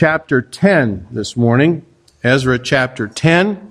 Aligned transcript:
chapter 0.00 0.40
10 0.40 1.08
this 1.10 1.36
morning, 1.36 1.84
Ezra 2.24 2.58
chapter 2.58 3.06
10. 3.06 3.70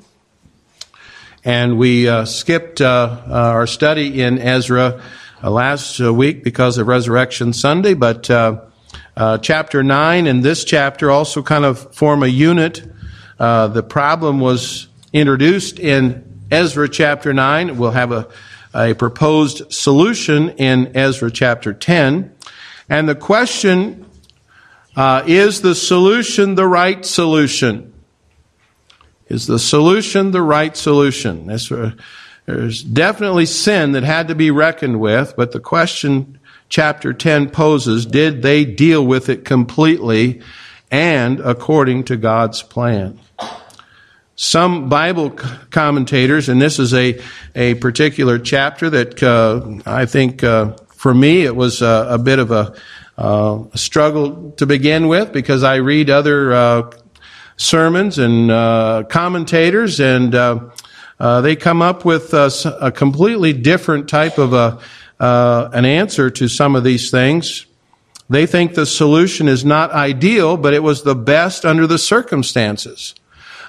And 1.44 1.80
we 1.80 2.08
uh, 2.08 2.26
skipped 2.26 2.82
uh, 2.82 3.20
uh, 3.28 3.32
our 3.32 3.66
study 3.66 4.22
in 4.22 4.38
Ezra 4.38 5.02
uh, 5.44 5.50
last 5.50 6.00
uh, 6.00 6.14
week 6.14 6.44
because 6.44 6.78
of 6.78 6.86
Resurrection 6.86 7.52
Sunday, 7.52 7.96
but 7.96 8.30
uh, 8.30 8.60
chapter 9.42 9.82
9 9.82 10.28
and 10.28 10.44
this 10.44 10.64
chapter 10.64 11.10
also 11.10 11.42
kind 11.42 11.66
of 11.66 11.96
form 11.96 12.22
a 12.22 12.28
unit. 12.28 12.84
the 13.40 13.84
problem 13.90 14.40
was 14.40 14.88
introduced 15.12 15.80
in 15.80 16.46
Ezra 16.52 16.88
chapter 16.88 17.34
9. 17.34 17.76
We'll 17.80 17.90
have 17.90 18.12
a, 18.12 18.28
a 18.76 18.94
proposed 18.94 19.74
solution 19.74 20.50
in 20.50 20.96
Ezra 20.96 21.32
chapter 21.32 21.74
10. 21.74 22.36
And 22.88 23.10
the 23.10 23.16
question 23.16 24.06
uh, 25.00 25.24
is 25.26 25.62
the 25.62 25.74
solution 25.74 26.56
the 26.56 26.68
right 26.68 27.06
solution? 27.06 27.94
Is 29.30 29.48
the 29.48 29.58
solution 29.58 30.32
the 30.32 30.42
right 30.42 30.76
solution? 30.76 31.46
there's 32.46 32.84
definitely 32.84 33.46
sin 33.46 33.94
that 33.94 34.04
had 34.04 34.28
to 34.28 34.36
be 34.36 34.52
reckoned 34.52 35.00
with, 35.00 35.36
but 35.38 35.54
the 35.54 35.60
question 35.62 36.38
chapter 36.68 37.14
10 37.14 37.50
poses, 37.50 38.06
did 38.06 38.42
they 38.42 38.66
deal 38.66 39.06
with 39.06 39.30
it 39.30 39.46
completely 39.46 40.42
and 40.92 41.40
according 41.40 42.04
to 42.04 42.18
God's 42.18 42.62
plan? 42.62 43.18
Some 44.36 44.90
Bible 44.90 45.30
commentators, 45.30 46.50
and 46.50 46.62
this 46.62 46.78
is 46.78 46.94
a, 46.94 47.22
a 47.56 47.76
particular 47.76 48.38
chapter 48.38 48.90
that 48.90 49.24
uh, 49.24 49.80
I 49.86 50.06
think 50.06 50.44
uh, 50.44 50.76
for 50.90 51.14
me 51.14 51.46
it 51.46 51.56
was 51.56 51.82
a, 51.82 52.08
a 52.10 52.18
bit 52.18 52.40
of 52.40 52.52
a 52.52 52.76
uh, 53.20 53.66
to 54.56 54.66
begin 54.66 55.10
with 55.10 55.34
because 55.34 55.62
I 55.62 55.76
read 55.76 56.10
other 56.10 56.54
uh, 56.54 56.92
sermons 57.58 58.18
and 58.18 58.50
uh, 58.50 59.04
commentators, 59.10 60.00
and 60.00 60.34
uh, 60.34 60.70
uh, 61.20 61.42
they 61.42 61.58
come 61.58 61.82
up 61.82 62.06
with 62.06 62.34
a, 62.34 62.50
a, 62.80 62.94
completely 62.94 63.52
different 63.52 64.08
type 64.08 64.38
of 64.38 64.54
a, 64.54 64.80
an 65.20 65.84
answer 65.84 66.30
to 66.30 66.48
some 66.48 66.78
of 66.78 66.86
these 66.86 67.12
things. 67.12 67.66
They 68.30 68.46
think 68.46 68.76
the 68.76 68.86
solution 68.86 69.50
is 69.50 69.66
not 69.66 69.92
ideal, 69.92 70.56
but 70.56 70.74
it 70.74 70.82
was 70.82 71.04
the 71.04 71.16
best 71.16 71.66
under 71.66 71.88
the 71.88 71.98
circumstances. 71.98 73.16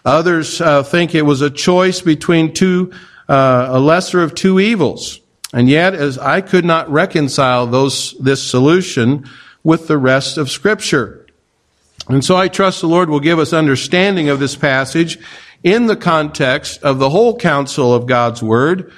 Others 0.04 0.58
think 0.88 1.14
it 1.14 1.22
was 1.22 1.40
a 1.40 1.50
choice 1.50 2.00
between 2.02 2.54
two, 2.54 2.92
a 3.28 3.80
lesser 3.80 4.22
of 4.22 4.36
two 4.36 4.60
evils. 4.60 5.19
And 5.52 5.68
yet, 5.68 5.94
as 5.94 6.16
I 6.16 6.40
could 6.40 6.64
not 6.64 6.90
reconcile 6.90 7.66
those, 7.66 8.12
this 8.20 8.42
solution 8.42 9.28
with 9.64 9.88
the 9.88 9.98
rest 9.98 10.38
of 10.38 10.50
Scripture. 10.50 11.26
And 12.08 12.24
so 12.24 12.36
I 12.36 12.48
trust 12.48 12.80
the 12.80 12.88
Lord 12.88 13.10
will 13.10 13.20
give 13.20 13.38
us 13.38 13.52
understanding 13.52 14.28
of 14.28 14.38
this 14.38 14.56
passage 14.56 15.18
in 15.62 15.86
the 15.86 15.96
context 15.96 16.82
of 16.82 16.98
the 16.98 17.10
whole 17.10 17.36
counsel 17.36 17.92
of 17.92 18.06
God's 18.06 18.42
Word. 18.42 18.92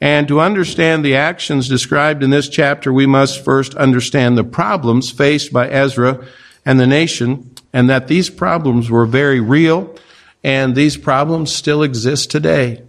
And 0.00 0.28
to 0.28 0.40
understand 0.40 1.04
the 1.04 1.16
actions 1.16 1.68
described 1.68 2.22
in 2.22 2.30
this 2.30 2.48
chapter, 2.48 2.92
we 2.92 3.06
must 3.06 3.44
first 3.44 3.74
understand 3.74 4.36
the 4.36 4.44
problems 4.44 5.10
faced 5.10 5.52
by 5.52 5.68
Ezra 5.68 6.24
and 6.64 6.78
the 6.78 6.86
nation, 6.86 7.54
and 7.72 7.88
that 7.88 8.08
these 8.08 8.28
problems 8.28 8.90
were 8.90 9.06
very 9.06 9.40
real, 9.40 9.94
and 10.42 10.74
these 10.74 10.96
problems 10.96 11.52
still 11.52 11.82
exist 11.82 12.30
today. 12.30 12.82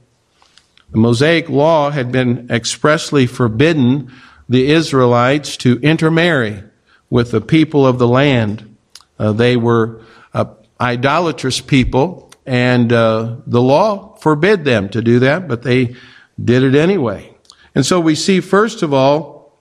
The 0.92 0.98
Mosaic 0.98 1.50
Law 1.50 1.90
had 1.90 2.12
been 2.12 2.48
expressly 2.50 3.28
forbidden 3.28 4.12
the 4.48 4.72
Israelites 4.72 5.58
to 5.58 5.80
intermarry 5.82 6.64
with 7.10 7.32
the 7.32 7.42
people 7.42 7.86
of 7.86 8.00
the 8.00 8.08
land. 8.08 8.76
Uh, 9.20 9.34
they 9.34 9.58
were 9.58 10.02
uh, 10.34 10.46
idolatrous 10.80 11.60
people, 11.60 12.32
and 12.46 12.94
uh, 12.94 13.36
the 13.46 13.62
law 13.62 14.16
forbid 14.16 14.64
them 14.64 14.88
to 14.90 15.02
do 15.02 15.20
that, 15.20 15.48
but 15.48 15.64
they 15.64 15.96
did 16.44 16.64
it 16.64 16.76
anyway. 16.76 17.34
And 17.76 17.86
so 17.86 18.00
we 18.00 18.16
see, 18.16 18.40
first 18.40 18.81
of 18.81 18.94
all, 18.94 19.58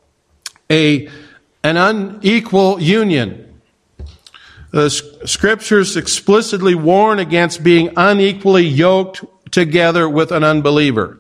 a, 0.70 1.09
an 1.65 1.76
unequal 1.76 2.81
union. 2.81 3.60
The 4.70 4.91
scriptures 4.91 5.97
explicitly 5.97 6.75
warn 6.75 7.19
against 7.19 7.65
being 7.65 7.91
unequally 7.97 8.65
yoked 8.65 9.25
together 9.56 10.06
with 10.06 10.32
an 10.32 10.44
unbeliever. 10.44 11.18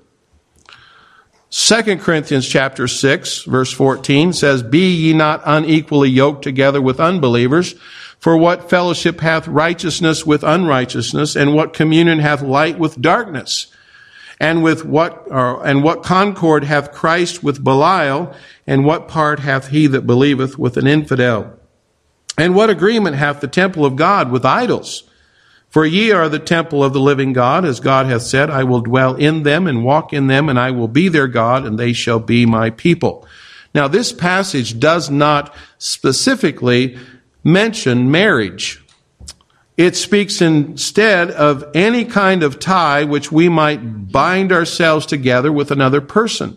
2 1.48 1.96
Corinthians 1.96 2.46
chapter 2.46 2.86
6 2.86 3.44
verse 3.44 3.72
14 3.72 4.34
says, 4.34 4.62
Be 4.62 4.94
ye 4.94 5.14
not 5.14 5.40
unequally 5.46 6.10
yoked 6.10 6.42
together 6.42 6.82
with 6.82 7.00
unbelievers, 7.00 7.76
for 8.18 8.36
what 8.36 8.68
fellowship 8.68 9.20
hath 9.20 9.48
righteousness 9.48 10.26
with 10.26 10.42
unrighteousness, 10.42 11.34
and 11.34 11.54
what 11.54 11.72
communion 11.72 12.18
hath 12.18 12.42
light 12.42 12.78
with 12.78 13.00
darkness? 13.00 13.68
And 14.38 14.62
with 14.62 14.84
what, 14.84 15.24
or, 15.30 15.66
and 15.66 15.82
what 15.82 16.02
concord 16.02 16.64
hath 16.64 16.92
Christ 16.92 17.42
with 17.42 17.64
Belial, 17.64 18.34
and 18.66 18.84
what 18.84 19.08
part 19.08 19.40
hath 19.40 19.68
he 19.68 19.86
that 19.86 20.06
believeth 20.06 20.58
with 20.58 20.76
an 20.76 20.86
infidel? 20.86 21.58
And 22.36 22.54
what 22.54 22.68
agreement 22.68 23.16
hath 23.16 23.40
the 23.40 23.48
temple 23.48 23.86
of 23.86 23.96
God 23.96 24.30
with 24.30 24.44
idols? 24.44 25.05
For 25.76 25.84
ye 25.84 26.10
are 26.10 26.30
the 26.30 26.38
temple 26.38 26.82
of 26.82 26.94
the 26.94 27.00
living 27.00 27.34
God, 27.34 27.66
as 27.66 27.80
God 27.80 28.06
hath 28.06 28.22
said, 28.22 28.48
I 28.48 28.64
will 28.64 28.80
dwell 28.80 29.14
in 29.14 29.42
them 29.42 29.66
and 29.66 29.84
walk 29.84 30.14
in 30.14 30.26
them, 30.26 30.48
and 30.48 30.58
I 30.58 30.70
will 30.70 30.88
be 30.88 31.10
their 31.10 31.28
God, 31.28 31.66
and 31.66 31.78
they 31.78 31.92
shall 31.92 32.18
be 32.18 32.46
my 32.46 32.70
people. 32.70 33.28
Now, 33.74 33.86
this 33.86 34.10
passage 34.10 34.80
does 34.80 35.10
not 35.10 35.54
specifically 35.76 36.96
mention 37.44 38.10
marriage. 38.10 38.82
It 39.76 39.96
speaks 39.96 40.40
instead 40.40 41.30
of 41.30 41.62
any 41.74 42.06
kind 42.06 42.42
of 42.42 42.58
tie 42.58 43.04
which 43.04 43.30
we 43.30 43.50
might 43.50 44.10
bind 44.10 44.52
ourselves 44.52 45.04
together 45.04 45.52
with 45.52 45.70
another 45.70 46.00
person. 46.00 46.56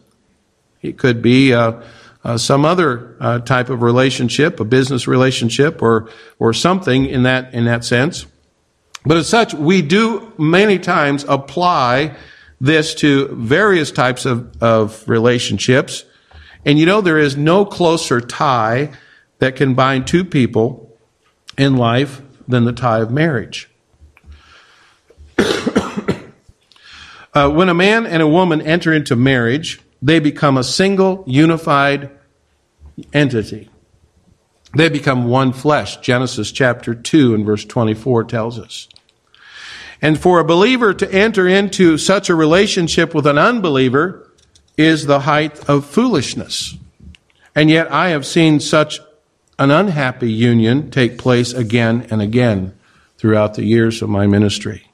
It 0.82 0.98
could 0.98 1.22
be 1.22 1.54
uh, 1.54 1.82
uh, 2.24 2.38
some 2.38 2.64
other 2.64 3.18
uh, 3.20 3.40
type 3.40 3.70
of 3.70 3.82
relationship, 3.82 4.62
a 4.62 4.64
business 4.64 5.10
relationship, 5.10 5.82
or 5.82 6.10
or 6.40 6.54
something 6.54 7.06
in 7.06 7.24
that 7.24 7.54
in 7.54 7.66
that 7.66 7.84
sense. 7.84 8.26
But 9.06 9.18
as 9.18 9.30
such, 9.30 9.54
we 9.54 9.82
do 9.82 10.32
many 10.38 10.80
times 10.80 11.26
apply 11.28 12.16
this 12.62 12.94
to 12.96 13.28
various 13.30 13.92
types 13.92 14.26
of, 14.26 14.62
of 14.62 15.08
relationships. 15.08 16.04
And 16.66 16.78
you 16.78 16.86
know, 16.86 17.02
there 17.02 17.18
is 17.18 17.38
no 17.38 17.66
closer 17.66 18.20
tie 18.20 18.92
that 19.40 19.56
can 19.56 19.74
bind 19.74 20.08
two 20.08 20.26
people 20.26 20.98
in 21.58 21.78
life 21.78 22.22
than 22.48 22.66
the 22.66 22.74
tie 22.74 23.00
of 23.00 23.12
marriage. 23.12 23.70
uh, 25.38 26.20
when 27.50 27.70
a 27.70 27.74
man 27.74 28.06
and 28.06 28.22
a 28.22 28.28
woman 28.28 28.62
enter 28.62 28.92
into 28.92 29.16
marriage, 29.16 29.80
they 30.02 30.20
become 30.20 30.58
a 30.58 30.64
single, 30.64 31.24
unified 31.26 32.10
entity. 33.14 33.70
They 34.76 34.90
become 34.90 35.28
one 35.28 35.54
flesh. 35.54 35.98
Genesis 35.98 36.52
chapter 36.52 36.94
2 36.94 37.34
and 37.34 37.46
verse 37.46 37.66
24 37.66 38.26
tells 38.26 38.60
us. 38.60 38.88
And 40.02 40.20
for 40.20 40.40
a 40.40 40.46
believer 40.46 40.94
to 40.94 41.12
enter 41.12 41.48
into 41.48 41.98
such 41.98 42.30
a 42.30 42.36
relationship 42.36 43.14
with 43.14 43.28
an 43.28 43.38
unbeliever 43.38 44.32
is 44.78 45.06
the 45.06 45.22
height 45.22 45.70
of 45.70 45.86
foolishness. 45.86 46.78
And 47.56 47.70
yet 47.70 47.92
I 47.92 48.10
have 48.10 48.26
seen 48.26 48.60
such 48.60 49.00
an 49.58 49.72
unhappy 49.72 50.32
union 50.32 50.90
take 50.90 51.18
place 51.18 51.52
again 51.52 52.08
and 52.10 52.22
again 52.22 52.78
throughout 53.18 53.56
the 53.56 53.66
years 53.66 54.02
of 54.02 54.08
my 54.08 54.26
ministry. 54.26 54.90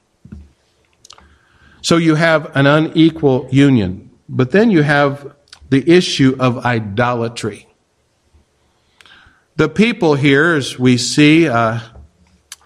So 1.82 1.98
you 1.98 2.16
have 2.16 2.50
an 2.56 2.66
unequal 2.66 3.48
union, 3.52 4.10
but 4.28 4.50
then 4.50 4.72
you 4.72 4.82
have 4.82 5.36
the 5.68 5.88
issue 5.88 6.34
of 6.40 6.66
idolatry. 6.66 7.65
The 9.56 9.70
people 9.70 10.16
here, 10.16 10.54
as 10.54 10.78
we 10.78 10.98
see, 10.98 11.48
uh, 11.48 11.80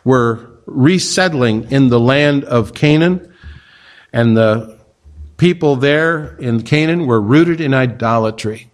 were 0.03 0.59
resettling 0.67 1.70
in 1.70 1.88
the 1.88 2.00
land 2.00 2.43
of 2.43 2.75
Canaan, 2.75 3.32
and 4.12 4.37
the 4.37 4.76
people 5.37 5.76
there 5.76 6.37
in 6.38 6.62
Canaan 6.62 7.06
were 7.06 7.20
rooted 7.20 7.61
in 7.61 7.75
idolatry. 7.75 8.73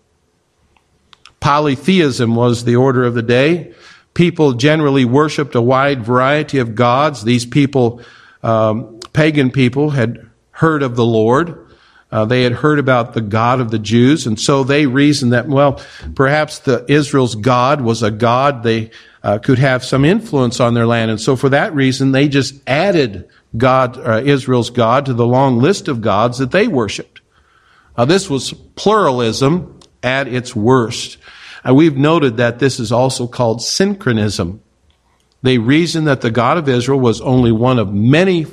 Polytheism 1.41 2.35
was 2.35 2.65
the 2.65 2.77
order 2.77 3.05
of 3.05 3.13
the 3.13 3.23
day. 3.23 3.75
People 4.15 4.55
generally 4.55 5.05
worshiped 5.05 5.55
a 5.55 5.61
wide 5.61 6.03
variety 6.03 6.59
of 6.59 6.75
gods. 6.75 7.23
These 7.23 7.45
people, 7.45 8.01
um, 8.43 8.99
pagan 9.13 9.51
people, 9.51 9.91
had 9.91 10.27
heard 10.53 10.83
of 10.83 10.97
the 10.97 11.05
Lord. 11.05 11.66
Uh, 12.11 12.25
they 12.25 12.43
had 12.43 12.53
heard 12.53 12.79
about 12.79 13.15
the 13.15 13.21
God 13.21 13.61
of 13.61 13.71
the 13.71 13.81
Jews, 13.81 14.27
and 14.27 14.39
so 14.39 14.63
they 14.63 14.87
reasoned 14.87 15.33
that, 15.33 15.49
well, 15.49 15.81
perhaps 16.15 16.61
the 16.61 16.85
Israel's 16.89 17.35
God 17.35 17.81
was 17.81 18.03
a 18.03 18.13
God 18.13 18.63
they 18.63 18.91
uh, 19.25 19.39
could 19.39 19.59
have 19.59 19.85
some 19.85 20.05
influence 20.05 20.61
on 20.61 20.75
their 20.75 20.87
land, 20.87 21.11
and 21.11 21.21
so 21.21 21.35
for 21.35 21.49
that 21.49 21.75
reason, 21.75 22.13
they 22.13 22.29
just 22.29 22.55
added 22.69 23.29
God, 23.57 23.99
uh, 23.99 24.23
Israel's 24.25 24.71
God, 24.71 25.07
to 25.07 25.15
the 25.15 25.27
long 25.27 25.59
list 25.59 25.89
of 25.89 26.01
gods 26.01 26.39
that 26.39 26.53
they 26.53 26.69
worshipped. 26.69 27.23
this 28.07 28.31
was 28.31 28.53
pluralism 28.77 29.81
at 30.03 30.29
its 30.29 30.55
worst. 30.55 31.19
and 31.65 31.75
we've 31.75 31.97
noted 31.97 32.37
that 32.37 32.61
this 32.61 32.79
is 32.79 32.93
also 32.93 33.27
called 33.27 33.61
syncretism. 33.61 34.63
They 35.43 35.59
reasoned 35.59 36.07
that 36.07 36.21
the 36.21 36.31
God 36.31 36.57
of 36.57 36.69
Israel 36.69 37.01
was 37.01 37.21
only 37.21 37.51
one 37.51 37.81
of 37.81 37.93
many 37.93 38.47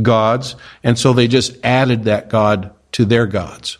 gods, 0.00 0.54
and 0.84 0.98
so 0.98 1.14
they 1.14 1.28
just 1.28 1.56
added 1.64 2.04
that 2.04 2.28
God 2.28 2.72
to 2.92 3.04
their 3.04 3.26
gods. 3.26 3.78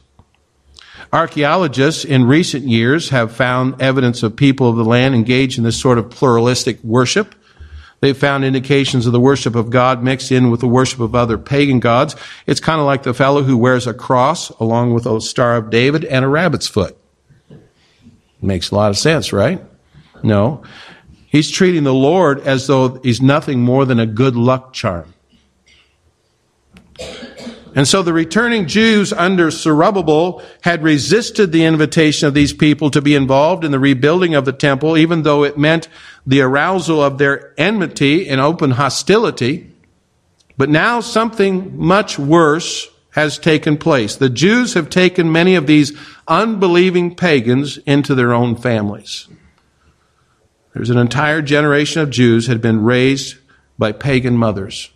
Archaeologists 1.12 2.04
in 2.04 2.24
recent 2.24 2.64
years 2.64 3.08
have 3.08 3.34
found 3.34 3.80
evidence 3.82 4.22
of 4.22 4.36
people 4.36 4.68
of 4.68 4.76
the 4.76 4.84
land 4.84 5.14
engaged 5.14 5.58
in 5.58 5.64
this 5.64 5.80
sort 5.80 5.98
of 5.98 6.10
pluralistic 6.10 6.82
worship. 6.84 7.34
They've 8.00 8.16
found 8.16 8.44
indications 8.44 9.06
of 9.06 9.12
the 9.12 9.20
worship 9.20 9.54
of 9.54 9.70
God 9.70 10.02
mixed 10.02 10.30
in 10.30 10.50
with 10.50 10.60
the 10.60 10.68
worship 10.68 11.00
of 11.00 11.14
other 11.14 11.36
pagan 11.36 11.80
gods. 11.80 12.16
It's 12.46 12.60
kind 12.60 12.80
of 12.80 12.86
like 12.86 13.02
the 13.02 13.12
fellow 13.12 13.42
who 13.42 13.56
wears 13.58 13.86
a 13.86 13.92
cross 13.92 14.50
along 14.50 14.94
with 14.94 15.04
a 15.04 15.20
Star 15.20 15.56
of 15.56 15.68
David 15.68 16.04
and 16.04 16.24
a 16.24 16.28
rabbit's 16.28 16.68
foot. 16.68 16.96
Makes 18.40 18.70
a 18.70 18.74
lot 18.74 18.90
of 18.90 18.96
sense, 18.96 19.32
right? 19.32 19.62
No. 20.22 20.62
He's 21.26 21.50
treating 21.50 21.84
the 21.84 21.94
Lord 21.94 22.40
as 22.40 22.66
though 22.66 23.00
he's 23.02 23.20
nothing 23.20 23.60
more 23.60 23.84
than 23.84 24.00
a 24.00 24.06
good 24.06 24.36
luck 24.36 24.72
charm. 24.72 25.12
And 27.74 27.86
so 27.86 28.02
the 28.02 28.12
returning 28.12 28.66
Jews 28.66 29.12
under 29.12 29.50
Zerubbabel 29.50 30.42
had 30.62 30.82
resisted 30.82 31.52
the 31.52 31.64
invitation 31.64 32.26
of 32.26 32.34
these 32.34 32.52
people 32.52 32.90
to 32.90 33.00
be 33.00 33.14
involved 33.14 33.64
in 33.64 33.70
the 33.70 33.78
rebuilding 33.78 34.34
of 34.34 34.44
the 34.44 34.52
temple, 34.52 34.96
even 34.96 35.22
though 35.22 35.44
it 35.44 35.58
meant 35.58 35.88
the 36.26 36.40
arousal 36.40 37.02
of 37.02 37.18
their 37.18 37.54
enmity 37.58 38.28
and 38.28 38.40
open 38.40 38.72
hostility. 38.72 39.70
But 40.56 40.68
now 40.68 41.00
something 41.00 41.78
much 41.78 42.18
worse 42.18 42.88
has 43.10 43.38
taken 43.38 43.76
place. 43.76 44.16
The 44.16 44.30
Jews 44.30 44.74
have 44.74 44.90
taken 44.90 45.32
many 45.32 45.54
of 45.54 45.66
these 45.66 45.96
unbelieving 46.28 47.14
pagans 47.14 47.78
into 47.78 48.14
their 48.14 48.32
own 48.32 48.56
families. 48.56 49.28
There's 50.74 50.90
an 50.90 50.98
entire 50.98 51.42
generation 51.42 52.02
of 52.02 52.10
Jews 52.10 52.46
had 52.46 52.60
been 52.60 52.84
raised 52.84 53.36
by 53.78 53.92
pagan 53.92 54.36
mothers. 54.36 54.90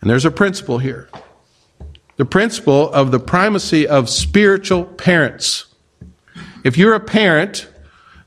And 0.00 0.08
there's 0.08 0.24
a 0.24 0.30
principle 0.30 0.78
here 0.78 1.08
the 2.16 2.26
principle 2.26 2.92
of 2.92 3.12
the 3.12 3.18
primacy 3.18 3.88
of 3.88 4.10
spiritual 4.10 4.84
parents. 4.84 5.66
If 6.62 6.76
you're 6.76 6.92
a 6.92 7.00
parent, 7.00 7.66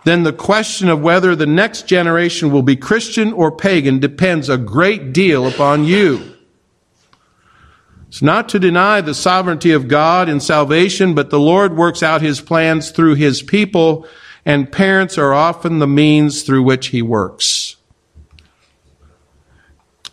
then 0.03 0.23
the 0.23 0.33
question 0.33 0.89
of 0.89 1.01
whether 1.01 1.35
the 1.35 1.45
next 1.45 1.87
generation 1.87 2.51
will 2.51 2.63
be 2.63 2.75
Christian 2.75 3.31
or 3.31 3.51
pagan 3.51 3.99
depends 3.99 4.49
a 4.49 4.57
great 4.57 5.13
deal 5.13 5.47
upon 5.47 5.85
you. 5.85 6.33
It's 8.07 8.21
not 8.21 8.49
to 8.49 8.59
deny 8.59 9.01
the 9.01 9.13
sovereignty 9.13 9.71
of 9.71 9.87
God 9.87 10.27
in 10.27 10.39
salvation, 10.39 11.13
but 11.13 11.29
the 11.29 11.39
Lord 11.39 11.75
works 11.75 12.03
out 12.03 12.21
his 12.21 12.41
plans 12.41 12.91
through 12.91 13.15
his 13.15 13.41
people, 13.41 14.07
and 14.45 14.71
parents 14.71 15.17
are 15.17 15.33
often 15.33 15.79
the 15.79 15.87
means 15.87 16.43
through 16.43 16.63
which 16.63 16.87
he 16.87 17.01
works. 17.01 17.72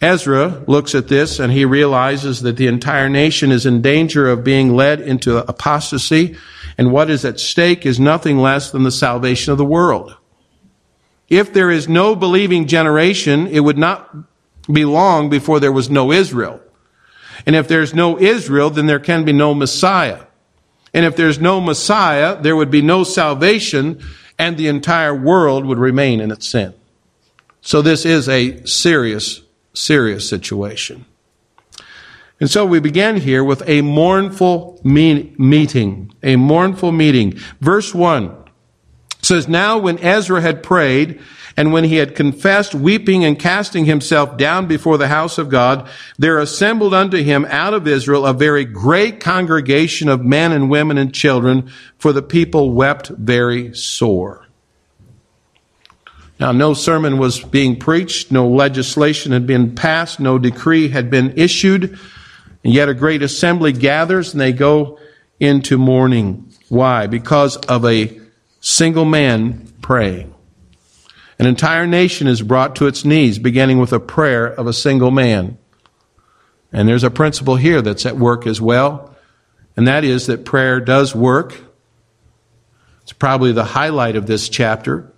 Ezra 0.01 0.65
looks 0.67 0.95
at 0.95 1.09
this 1.09 1.39
and 1.39 1.53
he 1.53 1.65
realizes 1.65 2.41
that 2.43 2.57
the 2.57 2.67
entire 2.67 3.09
nation 3.09 3.53
is 3.53 3.67
in 3.67 3.83
danger 3.83 4.29
of 4.29 4.43
being 4.43 4.75
led 4.75 5.01
into 5.01 5.37
apostasy, 5.37 6.37
and 6.79 6.91
what 6.91 7.11
is 7.11 7.25
at 7.25 7.39
stake 7.39 7.85
is 7.85 8.01
nothing 8.01 8.39
less 8.39 8.71
than 8.71 8.83
the 8.83 8.91
salvation 8.91 9.53
of 9.53 9.59
the 9.59 9.65
world. 9.65 10.17
If 11.29 11.53
there 11.53 11.71
is 11.71 11.89
no 11.89 12.17
believing 12.17 12.67
generation, 12.67 13.47
it 13.49 13.61
would 13.61 13.79
not 13.79 14.15
be 14.73 14.85
long 14.85 15.29
before 15.29 15.61
there 15.61 15.73
was 15.73 15.91
no 15.91 16.13
Israel. 16.13 16.61
And 17.47 17.55
if 17.55 17.69
there's 17.69 17.95
no 17.95 18.19
Israel, 18.19 18.71
then 18.71 18.87
there 18.87 18.99
can 18.99 19.25
be 19.25 19.33
no 19.33 19.55
Messiah. 19.55 20.25
And 20.93 21.05
if 21.05 21.15
there's 21.15 21.39
no 21.39 21.61
Messiah, 21.61 22.41
there 22.41 22.57
would 22.57 22.71
be 22.71 22.83
no 22.83 23.05
salvation, 23.05 24.03
and 24.39 24.57
the 24.57 24.69
entire 24.69 25.15
world 25.15 25.67
would 25.67 25.79
remain 25.79 26.21
in 26.21 26.31
its 26.31 26.49
sin. 26.49 26.75
So 27.61 27.83
this 27.83 28.07
is 28.07 28.29
a 28.29 28.65
serious 28.65 29.43
serious 29.73 30.29
situation. 30.29 31.05
And 32.41 32.51
so 32.51 32.65
we 32.65 32.81
begin 32.81 33.17
here 33.17 33.45
with 33.45 33.63
a 33.69 33.83
mournful 33.83 34.81
meeting, 34.83 36.15
a 36.23 36.37
mournful 36.37 36.93
meeting. 36.93 37.35
Verse 37.61 37.95
1 37.95 38.35
says, 39.21 39.47
Now 39.47 39.79
when 39.79 39.99
Ezra 39.99 40.41
had 40.41 40.63
prayed, 40.63 41.21
and 41.57 41.73
when 41.73 41.85
he 41.85 41.97
had 41.97 42.15
confessed, 42.15 42.75
weeping 42.75 43.25
and 43.25 43.39
casting 43.39 43.85
himself 43.85 44.39
down 44.39 44.67
before 44.67 44.97
the 44.97 45.09
house 45.09 45.37
of 45.37 45.51
God, 45.51 45.89
there 46.19 46.39
assembled 46.39 46.95
unto 46.95 47.23
him 47.23 47.45
out 47.51 47.75
of 47.75 47.87
Israel 47.87 48.25
a 48.25 48.33
very 48.33 48.65
great 48.65 49.21
congregation 49.21 50.09
of 50.09 50.25
men 50.25 50.53
and 50.53 50.71
women 50.71 50.97
and 50.97 51.13
children, 51.13 51.71
for 51.99 52.15
the 52.15 52.23
people 52.23 52.71
wept 52.71 53.09
very 53.09 53.75
sore. 53.75 54.47
Now, 56.41 56.53
no 56.53 56.73
sermon 56.73 57.19
was 57.19 57.39
being 57.45 57.79
preached, 57.79 58.33
no 58.33 58.49
legislation 58.49 59.33
had 59.33 59.47
been 59.47 59.75
passed, 59.75 60.19
no 60.19 60.39
decree 60.39 60.89
had 60.89 61.11
been 61.11 61.35
issued, 61.37 61.99
and 62.65 62.73
yet 62.73 62.89
a 62.89 62.95
great 62.95 63.23
assembly 63.23 63.75
gathers 63.75 64.33
and 64.33 64.41
they 64.41 64.53
go 64.53 64.99
into 65.39 65.77
mourning. 65.77 66.51
Why? 66.71 67.07
Because 67.07 67.57
of 67.57 67.85
a 67.85 68.19
single 68.61 69.05
man 69.05 69.71
praying. 69.83 70.35
An 71.39 71.47
entire 71.47 71.87
nation 71.87 72.27
is 72.27 72.41
brought 72.41 72.75
to 72.77 72.87
its 72.87 73.05
knees, 73.05 73.39
beginning 73.39 73.79
with 73.79 73.93
a 73.93 74.01
prayer 74.01 74.47
of 74.47 74.67
a 74.67 74.73
single 74.73 75.11
man. 75.11 75.59
And 76.73 76.89
there's 76.89 77.05
a 77.05 77.11
principle 77.11 77.57
here 77.57 77.83
that's 77.83 78.07
at 78.07 78.17
work 78.17 78.47
as 78.47 78.63
well, 78.63 79.15
and 79.77 79.87
that 79.87 80.05
is 80.05 80.27
that 80.27 80.47
prayer 80.47 80.81
does 80.81 81.15
work. 81.15 81.61
It's 83.03 83.13
probably 83.13 83.53
the 83.53 83.65
highlight 83.65 84.17
of 84.17 84.27
this 84.27 84.49
chapter 84.49 85.10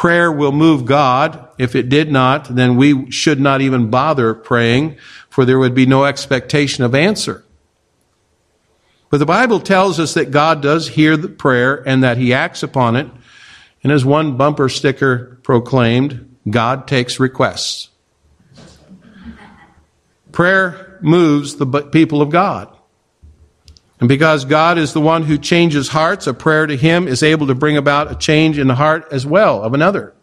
prayer 0.00 0.32
will 0.32 0.50
move 0.50 0.86
God. 0.86 1.46
If 1.58 1.76
it 1.76 1.90
did 1.90 2.10
not, 2.10 2.46
then 2.46 2.78
we 2.78 3.10
should 3.10 3.38
not 3.38 3.60
even 3.60 3.90
bother 3.90 4.32
praying, 4.32 4.96
for 5.28 5.44
there 5.44 5.58
would 5.58 5.74
be 5.74 5.84
no 5.84 6.06
expectation 6.06 6.84
of 6.84 6.94
answer. 6.94 7.44
But 9.10 9.18
the 9.18 9.26
Bible 9.26 9.60
tells 9.60 10.00
us 10.00 10.14
that 10.14 10.30
God 10.30 10.62
does 10.62 10.88
hear 10.88 11.18
the 11.18 11.28
prayer 11.28 11.86
and 11.86 12.02
that 12.02 12.16
He 12.16 12.32
acts 12.32 12.62
upon 12.62 12.96
it. 12.96 13.08
And 13.82 13.92
as 13.92 14.02
one 14.02 14.38
bumper 14.38 14.70
sticker 14.70 15.38
proclaimed, 15.42 16.34
God 16.48 16.88
takes 16.88 17.20
requests. 17.20 17.90
Prayer 20.32 20.98
moves 21.02 21.56
the 21.56 21.66
people 21.66 22.22
of 22.22 22.30
God. 22.30 22.74
And 24.00 24.08
because 24.08 24.46
God 24.46 24.78
is 24.78 24.94
the 24.94 25.00
one 25.00 25.24
who 25.24 25.36
changes 25.36 25.88
hearts, 25.88 26.26
a 26.26 26.32
prayer 26.32 26.66
to 26.66 26.76
Him 26.76 27.06
is 27.06 27.22
able 27.22 27.46
to 27.48 27.54
bring 27.54 27.76
about 27.76 28.10
a 28.10 28.14
change 28.14 28.58
in 28.58 28.66
the 28.66 28.74
heart 28.74 29.06
as 29.12 29.26
well 29.26 29.62
of 29.62 29.74
another. 29.74 30.14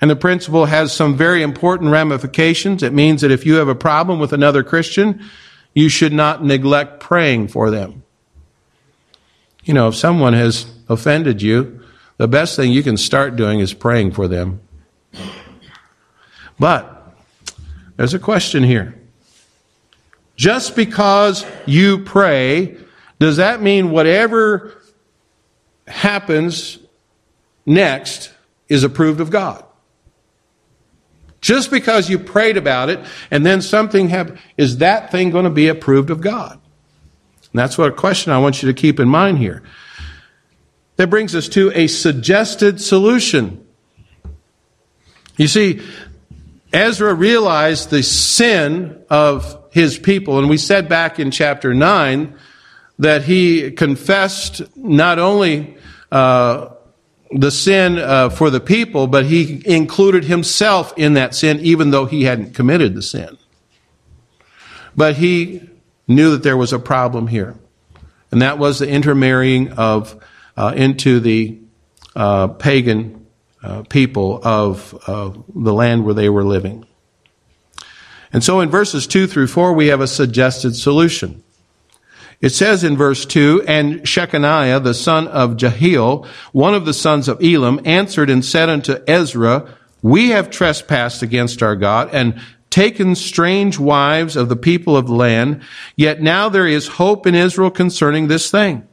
And 0.00 0.08
the 0.08 0.16
principle 0.16 0.66
has 0.66 0.92
some 0.92 1.16
very 1.16 1.42
important 1.42 1.90
ramifications. 1.90 2.82
It 2.82 2.92
means 2.92 3.20
that 3.20 3.30
if 3.30 3.44
you 3.44 3.54
have 3.54 3.68
a 3.68 3.74
problem 3.74 4.20
with 4.20 4.32
another 4.32 4.62
Christian, 4.62 5.24
you 5.74 5.88
should 5.88 6.12
not 6.12 6.44
neglect 6.44 7.00
praying 7.00 7.48
for 7.48 7.70
them. 7.70 8.04
You 9.64 9.74
know, 9.74 9.88
if 9.88 9.96
someone 9.96 10.32
has 10.32 10.66
offended 10.88 11.42
you, 11.42 11.80
the 12.16 12.28
best 12.28 12.56
thing 12.56 12.72
you 12.72 12.82
can 12.82 12.96
start 12.96 13.36
doing 13.36 13.60
is 13.60 13.74
praying 13.74 14.12
for 14.12 14.28
them. 14.28 14.60
But 16.58 17.14
there's 17.96 18.14
a 18.14 18.18
question 18.18 18.62
here. 18.62 19.01
Just 20.36 20.74
because 20.74 21.44
you 21.66 21.98
pray, 21.98 22.76
does 23.18 23.36
that 23.36 23.62
mean 23.62 23.90
whatever 23.90 24.80
happens 25.86 26.78
next 27.66 28.32
is 28.68 28.84
approved 28.84 29.20
of 29.20 29.30
God? 29.30 29.64
Just 31.40 31.70
because 31.70 32.08
you 32.08 32.18
prayed 32.18 32.56
about 32.56 32.88
it 32.88 33.00
and 33.30 33.44
then 33.44 33.60
something 33.62 34.08
happened, 34.08 34.38
is 34.56 34.78
that 34.78 35.10
thing 35.10 35.30
going 35.30 35.44
to 35.44 35.50
be 35.50 35.68
approved 35.68 36.10
of 36.10 36.20
God? 36.20 36.52
And 36.52 37.58
that's 37.58 37.76
what 37.76 37.88
a 37.88 37.92
question 37.92 38.32
I 38.32 38.38
want 38.38 38.62
you 38.62 38.72
to 38.72 38.74
keep 38.74 38.98
in 38.98 39.08
mind 39.08 39.38
here. 39.38 39.62
That 40.96 41.10
brings 41.10 41.34
us 41.34 41.48
to 41.50 41.72
a 41.74 41.88
suggested 41.88 42.80
solution. 42.80 43.66
You 45.36 45.48
see, 45.48 45.82
Ezra 46.72 47.12
realized 47.12 47.90
the 47.90 48.02
sin 48.02 49.02
of 49.10 49.61
his 49.72 49.98
people. 49.98 50.38
And 50.38 50.48
we 50.48 50.58
said 50.58 50.88
back 50.88 51.18
in 51.18 51.30
chapter 51.30 51.74
9 51.74 52.38
that 52.98 53.24
he 53.24 53.72
confessed 53.72 54.62
not 54.76 55.18
only 55.18 55.76
uh, 56.12 56.68
the 57.30 57.50
sin 57.50 57.98
uh, 57.98 58.28
for 58.28 58.50
the 58.50 58.60
people, 58.60 59.06
but 59.06 59.24
he 59.24 59.62
included 59.64 60.24
himself 60.24 60.92
in 60.98 61.14
that 61.14 61.34
sin, 61.34 61.58
even 61.60 61.90
though 61.90 62.04
he 62.04 62.24
hadn't 62.24 62.54
committed 62.54 62.94
the 62.94 63.02
sin. 63.02 63.38
But 64.94 65.16
he 65.16 65.68
knew 66.06 66.32
that 66.32 66.42
there 66.42 66.56
was 66.56 66.74
a 66.74 66.78
problem 66.78 67.26
here, 67.26 67.54
and 68.30 68.42
that 68.42 68.58
was 68.58 68.78
the 68.78 68.88
intermarrying 68.88 69.72
of 69.72 70.22
uh, 70.54 70.74
into 70.76 71.18
the 71.18 71.58
uh, 72.14 72.48
pagan 72.48 73.26
uh, 73.62 73.84
people 73.88 74.38
of 74.44 74.90
the 75.08 75.72
land 75.72 76.04
where 76.04 76.14
they 76.14 76.28
were 76.28 76.44
living. 76.44 76.84
And 78.32 78.42
so 78.42 78.60
in 78.60 78.70
verses 78.70 79.06
2 79.06 79.26
through 79.26 79.48
4, 79.48 79.72
we 79.72 79.88
have 79.88 80.00
a 80.00 80.06
suggested 80.06 80.74
solution. 80.74 81.42
It 82.40 82.50
says 82.50 82.82
in 82.82 82.96
verse 82.96 83.24
2, 83.24 83.64
And 83.68 84.00
Shechaniah, 84.00 84.82
the 84.82 84.94
son 84.94 85.28
of 85.28 85.56
Jehiel, 85.56 86.26
one 86.50 86.74
of 86.74 86.84
the 86.84 86.94
sons 86.94 87.28
of 87.28 87.42
Elam, 87.42 87.80
answered 87.84 88.30
and 88.30 88.44
said 88.44 88.68
unto 88.68 88.98
Ezra, 89.06 89.72
We 90.02 90.30
have 90.30 90.50
trespassed 90.50 91.22
against 91.22 91.62
our 91.62 91.76
God, 91.76 92.10
and 92.12 92.40
taken 92.68 93.14
strange 93.14 93.78
wives 93.78 94.34
of 94.34 94.48
the 94.48 94.56
people 94.56 94.96
of 94.96 95.06
the 95.06 95.14
land, 95.14 95.62
yet 95.94 96.20
now 96.20 96.48
there 96.48 96.66
is 96.66 96.88
hope 96.88 97.26
in 97.26 97.34
Israel 97.34 97.70
concerning 97.70 98.26
this 98.26 98.50
thing. 98.50 98.88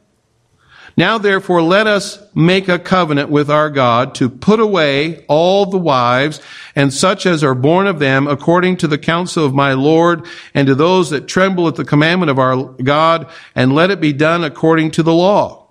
Now 0.96 1.18
therefore 1.18 1.62
let 1.62 1.86
us 1.86 2.18
make 2.34 2.68
a 2.68 2.78
covenant 2.78 3.30
with 3.30 3.50
our 3.50 3.70
God 3.70 4.14
to 4.16 4.28
put 4.28 4.60
away 4.60 5.24
all 5.28 5.66
the 5.66 5.78
wives 5.78 6.40
and 6.74 6.92
such 6.92 7.26
as 7.26 7.42
are 7.42 7.54
born 7.54 7.86
of 7.86 7.98
them 7.98 8.26
according 8.26 8.76
to 8.78 8.88
the 8.88 8.98
counsel 8.98 9.44
of 9.44 9.54
my 9.54 9.72
Lord 9.72 10.26
and 10.54 10.66
to 10.66 10.74
those 10.74 11.10
that 11.10 11.28
tremble 11.28 11.68
at 11.68 11.76
the 11.76 11.84
commandment 11.84 12.30
of 12.30 12.38
our 12.38 12.64
God 12.82 13.30
and 13.54 13.74
let 13.74 13.90
it 13.90 14.00
be 14.00 14.12
done 14.12 14.44
according 14.44 14.90
to 14.92 15.02
the 15.02 15.14
law. 15.14 15.68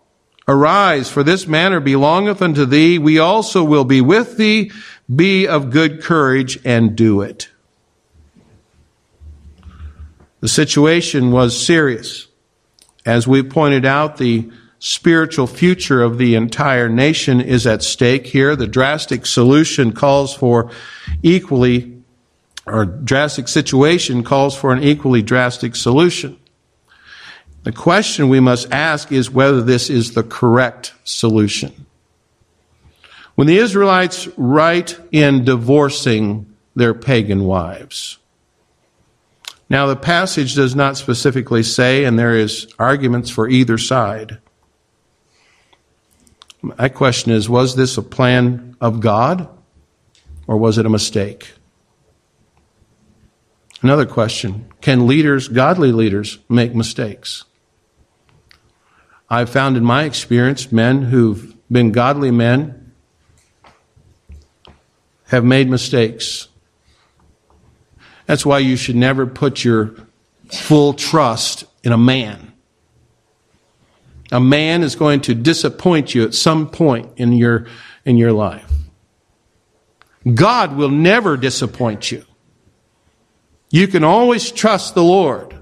Arise, 0.47 1.11
for 1.11 1.21
this 1.21 1.45
manner 1.45 1.79
belongeth 1.79 2.41
unto 2.41 2.65
thee. 2.65 2.97
We 2.97 3.19
also 3.19 3.63
will 3.63 3.85
be 3.85 4.01
with 4.01 4.37
thee. 4.37 4.71
Be 5.13 5.47
of 5.47 5.69
good 5.69 6.01
courage 6.01 6.57
and 6.65 6.95
do 6.95 7.21
it. 7.21 7.49
The 10.39 10.47
situation 10.47 11.31
was 11.31 11.63
serious. 11.63 12.27
As 13.05 13.27
we 13.27 13.43
pointed 13.43 13.85
out, 13.85 14.17
the 14.17 14.49
spiritual 14.79 15.45
future 15.45 16.01
of 16.01 16.17
the 16.17 16.35
entire 16.35 16.89
nation 16.89 17.41
is 17.41 17.67
at 17.67 17.83
stake 17.83 18.27
here. 18.27 18.55
The 18.55 18.67
drastic 18.67 19.25
solution 19.25 19.91
calls 19.91 20.33
for 20.33 20.71
equally, 21.21 22.01
or 22.65 22.85
drastic 22.85 23.47
situation 23.47 24.23
calls 24.23 24.55
for 24.55 24.71
an 24.71 24.81
equally 24.81 25.21
drastic 25.21 25.75
solution. 25.75 26.37
The 27.63 27.73
question 27.73 28.29
we 28.29 28.39
must 28.39 28.71
ask 28.71 29.11
is 29.11 29.29
whether 29.29 29.61
this 29.61 29.89
is 29.89 30.13
the 30.13 30.23
correct 30.23 30.93
solution. 31.03 31.85
When 33.35 33.47
the 33.47 33.57
Israelites 33.57 34.27
write 34.37 34.99
in 35.11 35.43
divorcing 35.43 36.53
their 36.75 36.93
pagan 36.93 37.43
wives, 37.43 38.17
now 39.69 39.87
the 39.87 39.95
passage 39.95 40.55
does 40.55 40.75
not 40.75 40.97
specifically 40.97 41.63
say, 41.63 42.05
and 42.05 42.17
there 42.17 42.35
is 42.35 42.67
arguments 42.79 43.29
for 43.29 43.47
either 43.47 43.77
side. 43.77 44.39
My 46.61 46.89
question 46.89 47.31
is 47.31 47.49
was 47.49 47.75
this 47.75 47.97
a 47.97 48.01
plan 48.01 48.75
of 48.81 48.99
God 48.99 49.47
or 50.47 50.57
was 50.57 50.77
it 50.77 50.85
a 50.85 50.89
mistake? 50.89 51.53
Another 53.81 54.05
question 54.05 54.69
Can 54.81 55.07
leaders, 55.07 55.47
godly 55.47 55.91
leaders, 55.91 56.39
make 56.49 56.75
mistakes? 56.75 57.45
I've 59.29 59.49
found 59.49 59.77
in 59.77 59.83
my 59.83 60.03
experience 60.03 60.71
men 60.71 61.03
who've 61.03 61.55
been 61.71 61.91
godly 61.91 62.31
men 62.31 62.93
have 65.27 65.45
made 65.45 65.69
mistakes. 65.69 66.47
That's 68.25 68.45
why 68.45 68.59
you 68.59 68.75
should 68.75 68.95
never 68.95 69.27
put 69.27 69.63
your 69.63 69.95
full 70.51 70.93
trust 70.93 71.65
in 71.83 71.91
a 71.91 71.97
man. 71.97 72.53
A 74.31 74.39
man 74.39 74.83
is 74.83 74.95
going 74.95 75.21
to 75.21 75.33
disappoint 75.33 76.13
you 76.13 76.23
at 76.23 76.35
some 76.35 76.69
point 76.69 77.09
in 77.17 77.33
your, 77.33 77.65
in 78.05 78.17
your 78.17 78.31
life. 78.31 78.71
God 80.33 80.75
will 80.75 80.89
never 80.89 81.37
disappoint 81.37 82.11
you. 82.11 82.23
You 83.71 83.87
can 83.87 84.03
always 84.03 84.51
trust 84.51 84.95
the 84.95 85.03
Lord. 85.03 85.55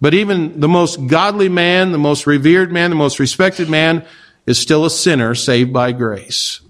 But 0.00 0.14
even 0.14 0.60
the 0.60 0.68
most 0.68 1.06
godly 1.06 1.48
man, 1.48 1.92
the 1.92 1.98
most 1.98 2.26
revered 2.26 2.72
man, 2.72 2.90
the 2.90 2.96
most 2.96 3.18
respected 3.18 3.68
man 3.68 4.06
is 4.46 4.58
still 4.58 4.84
a 4.84 4.90
sinner 4.90 5.34
saved 5.34 5.72
by 5.72 5.92
grace. 5.92 6.60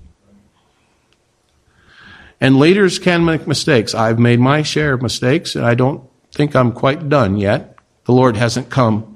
And 2.41 2.59
leaders 2.59 2.99
can 2.99 3.25
make 3.25 3.47
mistakes. 3.47 3.95
I've 3.95 4.19
made 4.19 4.39
my 4.39 4.63
share 4.63 4.95
of 4.95 5.03
mistakes, 5.03 5.57
and 5.57 5.65
I 5.65 5.75
don't 5.75 6.09
think 6.33 6.55
I'm 6.55 6.73
quite 6.73 7.09
done 7.09 7.37
yet. 7.37 7.77
The 8.05 8.13
Lord 8.13 8.37
hasn't 8.37 8.71
come 8.71 9.14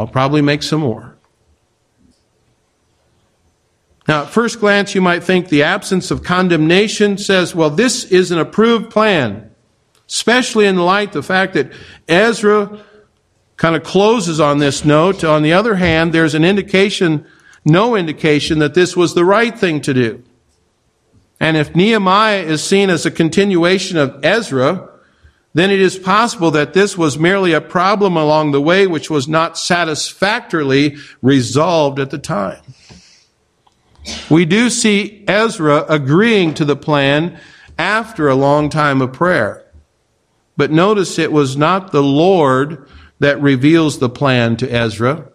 I'll 0.00 0.06
probably 0.06 0.40
make 0.40 0.62
some 0.62 0.80
more. 0.80 1.14
Now, 4.08 4.22
at 4.22 4.30
first 4.30 4.58
glance, 4.58 4.94
you 4.94 5.02
might 5.02 5.22
think 5.22 5.48
the 5.50 5.62
absence 5.62 6.10
of 6.10 6.24
condemnation 6.24 7.18
says, 7.18 7.54
well, 7.54 7.68
this 7.68 8.04
is 8.04 8.32
an 8.32 8.38
approved 8.38 8.90
plan, 8.90 9.50
especially 10.08 10.66
in 10.66 10.76
light 10.76 11.08
of 11.08 11.14
the 11.14 11.22
fact 11.22 11.52
that 11.52 11.70
Ezra 12.08 12.82
kind 13.56 13.76
of 13.76 13.82
closes 13.82 14.40
on 14.40 14.58
this 14.58 14.86
note. 14.86 15.22
On 15.22 15.42
the 15.42 15.52
other 15.52 15.74
hand, 15.74 16.14
there's 16.14 16.34
an 16.34 16.46
indication, 16.46 17.26
no 17.64 17.94
indication, 17.94 18.58
that 18.60 18.72
this 18.72 18.96
was 18.96 19.12
the 19.12 19.24
right 19.24 19.56
thing 19.56 19.82
to 19.82 19.92
do. 19.92 20.24
And 21.38 21.58
if 21.58 21.76
Nehemiah 21.76 22.42
is 22.42 22.64
seen 22.64 22.88
as 22.88 23.04
a 23.04 23.10
continuation 23.10 23.98
of 23.98 24.18
Ezra, 24.24 24.89
then 25.52 25.70
it 25.70 25.80
is 25.80 25.98
possible 25.98 26.50
that 26.52 26.74
this 26.74 26.96
was 26.96 27.18
merely 27.18 27.52
a 27.52 27.60
problem 27.60 28.16
along 28.16 28.52
the 28.52 28.60
way 28.60 28.86
which 28.86 29.10
was 29.10 29.26
not 29.26 29.58
satisfactorily 29.58 30.96
resolved 31.22 31.98
at 31.98 32.10
the 32.10 32.18
time. 32.18 32.62
We 34.30 34.44
do 34.44 34.70
see 34.70 35.24
Ezra 35.26 35.84
agreeing 35.88 36.54
to 36.54 36.64
the 36.64 36.76
plan 36.76 37.38
after 37.78 38.28
a 38.28 38.34
long 38.34 38.68
time 38.68 39.02
of 39.02 39.12
prayer. 39.12 39.64
But 40.56 40.70
notice 40.70 41.18
it 41.18 41.32
was 41.32 41.56
not 41.56 41.90
the 41.90 42.02
Lord 42.02 42.86
that 43.18 43.40
reveals 43.40 43.98
the 43.98 44.08
plan 44.08 44.56
to 44.58 44.70
Ezra. 44.72 45.29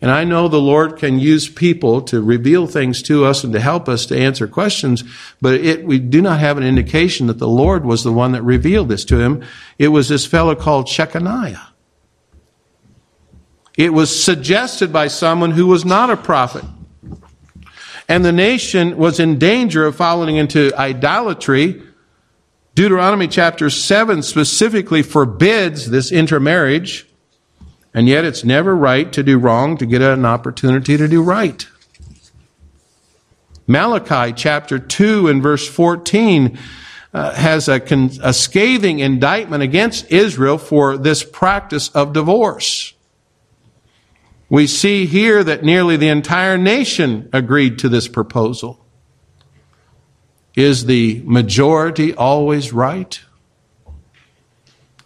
And 0.00 0.12
I 0.12 0.22
know 0.22 0.46
the 0.46 0.60
Lord 0.60 0.96
can 0.96 1.18
use 1.18 1.48
people 1.48 2.02
to 2.02 2.22
reveal 2.22 2.68
things 2.68 3.02
to 3.02 3.24
us 3.24 3.42
and 3.42 3.52
to 3.52 3.60
help 3.60 3.88
us 3.88 4.06
to 4.06 4.16
answer 4.16 4.46
questions, 4.46 5.02
but 5.40 5.54
it, 5.54 5.84
we 5.84 5.98
do 5.98 6.22
not 6.22 6.38
have 6.38 6.56
an 6.56 6.62
indication 6.62 7.26
that 7.26 7.38
the 7.38 7.48
Lord 7.48 7.84
was 7.84 8.04
the 8.04 8.12
one 8.12 8.30
that 8.32 8.42
revealed 8.42 8.88
this 8.88 9.04
to 9.06 9.18
him. 9.18 9.42
It 9.76 9.88
was 9.88 10.08
this 10.08 10.24
fellow 10.24 10.54
called 10.54 10.86
Shechaniah. 10.86 11.66
It 13.76 13.92
was 13.92 14.24
suggested 14.24 14.92
by 14.92 15.08
someone 15.08 15.52
who 15.52 15.66
was 15.66 15.84
not 15.84 16.10
a 16.10 16.16
prophet. 16.16 16.64
And 18.08 18.24
the 18.24 18.32
nation 18.32 18.96
was 18.96 19.20
in 19.20 19.38
danger 19.38 19.84
of 19.84 19.96
falling 19.96 20.36
into 20.36 20.72
idolatry. 20.76 21.82
Deuteronomy 22.74 23.26
chapter 23.26 23.68
7 23.68 24.22
specifically 24.22 25.02
forbids 25.02 25.90
this 25.90 26.12
intermarriage. 26.12 27.07
And 27.94 28.08
yet 28.08 28.24
it's 28.24 28.44
never 28.44 28.76
right 28.76 29.12
to 29.12 29.22
do 29.22 29.38
wrong 29.38 29.76
to 29.78 29.86
get 29.86 30.02
an 30.02 30.24
opportunity 30.24 30.96
to 30.96 31.08
do 31.08 31.22
right. 31.22 31.66
Malachi 33.66 34.32
chapter 34.32 34.78
2 34.78 35.28
and 35.28 35.42
verse 35.42 35.68
14 35.68 36.58
uh, 37.12 37.34
has 37.34 37.68
a, 37.68 37.80
con- 37.80 38.10
a 38.22 38.32
scathing 38.32 38.98
indictment 38.98 39.62
against 39.62 40.10
Israel 40.10 40.58
for 40.58 40.96
this 40.96 41.22
practice 41.22 41.88
of 41.90 42.12
divorce. 42.12 42.94
We 44.48 44.66
see 44.66 45.06
here 45.06 45.44
that 45.44 45.62
nearly 45.62 45.96
the 45.96 46.08
entire 46.08 46.56
nation 46.56 47.28
agreed 47.32 47.78
to 47.80 47.88
this 47.88 48.08
proposal. 48.08 48.84
Is 50.54 50.86
the 50.86 51.22
majority 51.24 52.14
always 52.14 52.72
right? 52.72 53.20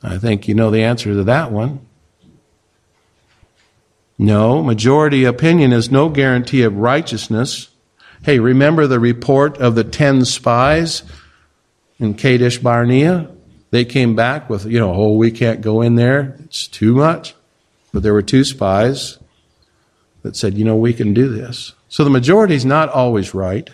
I 0.03 0.19
think 0.19 0.49
you 0.49 0.55
know 0.55 0.71
the 0.71 0.83
answer 0.83 1.13
to 1.15 1.25
that 1.25 1.51
one. 1.51 1.87
No, 4.19 4.63
majority 4.63 5.25
opinion 5.25 5.73
is 5.73 5.91
no 5.91 6.09
guarantee 6.09 6.63
of 6.63 6.77
righteousness. 6.77 7.69
Hey, 8.23 8.39
remember 8.39 8.87
the 8.87 9.01
report 9.01 9.59
of 9.59 9.75
the 9.75 9.85
ten 9.85 10.25
spies 10.25 11.03
in 11.99 12.15
Kadesh 12.15 12.59
Barnea? 12.59 13.31
They 13.71 13.85
came 13.85 14.15
back 14.15 14.51
with, 14.51 14.67
you 14.67 14.79
know, 14.79 14.93
oh, 14.93 15.15
we 15.15 15.31
can't 15.31 15.61
go 15.61 15.81
in 15.81 15.97
there. 15.97 16.37
It's 16.45 16.69
too 16.69 16.95
much. 16.95 17.35
But 17.93 18.03
there 18.03 18.13
were 18.13 18.23
two 18.23 18.45
spies 18.45 19.19
that 20.23 20.37
said, 20.37 20.55
you 20.55 20.65
know, 20.65 20.77
we 20.77 20.93
can 20.93 21.15
do 21.15 21.29
this. 21.29 21.73
So 21.89 22.05
the 22.05 22.11
majority 22.11 22.55
is 22.55 22.65
not 22.65 22.91
always 22.91 23.35
right. 23.35 23.69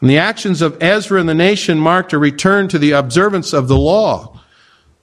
And 0.00 0.10
the 0.10 0.18
actions 0.18 0.62
of 0.62 0.82
Ezra 0.82 1.18
and 1.18 1.28
the 1.28 1.34
nation 1.34 1.78
marked 1.78 2.12
a 2.12 2.18
return 2.18 2.68
to 2.68 2.78
the 2.78 2.92
observance 2.92 3.52
of 3.52 3.68
the 3.68 3.78
law. 3.78 4.38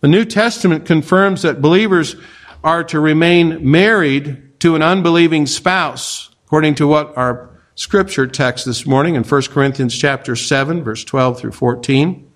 The 0.02 0.08
New 0.08 0.26
Testament 0.26 0.86
confirms 0.86 1.42
that 1.42 1.62
believers 1.62 2.16
are 2.64 2.84
to 2.86 3.00
remain 3.00 3.70
married 3.70 4.60
to 4.60 4.76
an 4.76 4.82
unbelieving 4.82 5.48
spouse, 5.48 6.30
according 6.46 6.76
to 6.76 6.88
what 6.88 7.16
our 7.18 7.50
scripture 7.76 8.28
text 8.28 8.66
this 8.66 8.86
morning 8.86 9.16
in 9.16 9.24
1 9.24 9.42
Corinthians 9.44 9.98
chapter 9.98 10.36
7, 10.36 10.84
verse 10.84 11.04
12 11.04 11.40
through 11.40 11.52
14. 11.52 12.32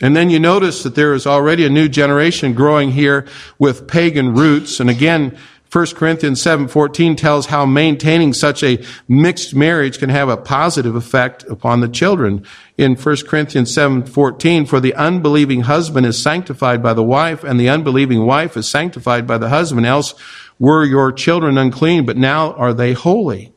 And 0.00 0.16
then 0.16 0.30
you 0.30 0.38
notice 0.38 0.82
that 0.84 0.94
there 0.94 1.14
is 1.14 1.26
already 1.26 1.64
a 1.64 1.68
new 1.68 1.88
generation 1.88 2.54
growing 2.54 2.92
here 2.92 3.26
with 3.58 3.88
pagan 3.88 4.34
roots. 4.34 4.80
And 4.80 4.88
again, 4.88 5.36
1 5.70 5.86
Corinthians 5.96 6.40
7:14 6.40 7.14
tells 7.14 7.46
how 7.46 7.66
maintaining 7.66 8.32
such 8.32 8.62
a 8.62 8.78
mixed 9.06 9.54
marriage 9.54 9.98
can 9.98 10.08
have 10.08 10.30
a 10.30 10.36
positive 10.36 10.94
effect 10.94 11.44
upon 11.44 11.80
the 11.80 11.88
children. 11.88 12.42
In 12.78 12.96
1 12.96 13.26
Corinthians 13.26 13.70
7:14, 13.70 14.64
for 14.64 14.80
the 14.80 14.94
unbelieving 14.94 15.62
husband 15.62 16.06
is 16.06 16.22
sanctified 16.22 16.82
by 16.82 16.94
the 16.94 17.02
wife 17.02 17.44
and 17.44 17.60
the 17.60 17.68
unbelieving 17.68 18.24
wife 18.24 18.56
is 18.56 18.66
sanctified 18.66 19.26
by 19.26 19.36
the 19.36 19.50
husband, 19.50 19.84
else 19.84 20.14
were 20.58 20.84
your 20.84 21.12
children 21.12 21.58
unclean, 21.58 22.06
but 22.06 22.16
now 22.16 22.52
are 22.54 22.72
they 22.72 22.94
holy. 22.94 23.52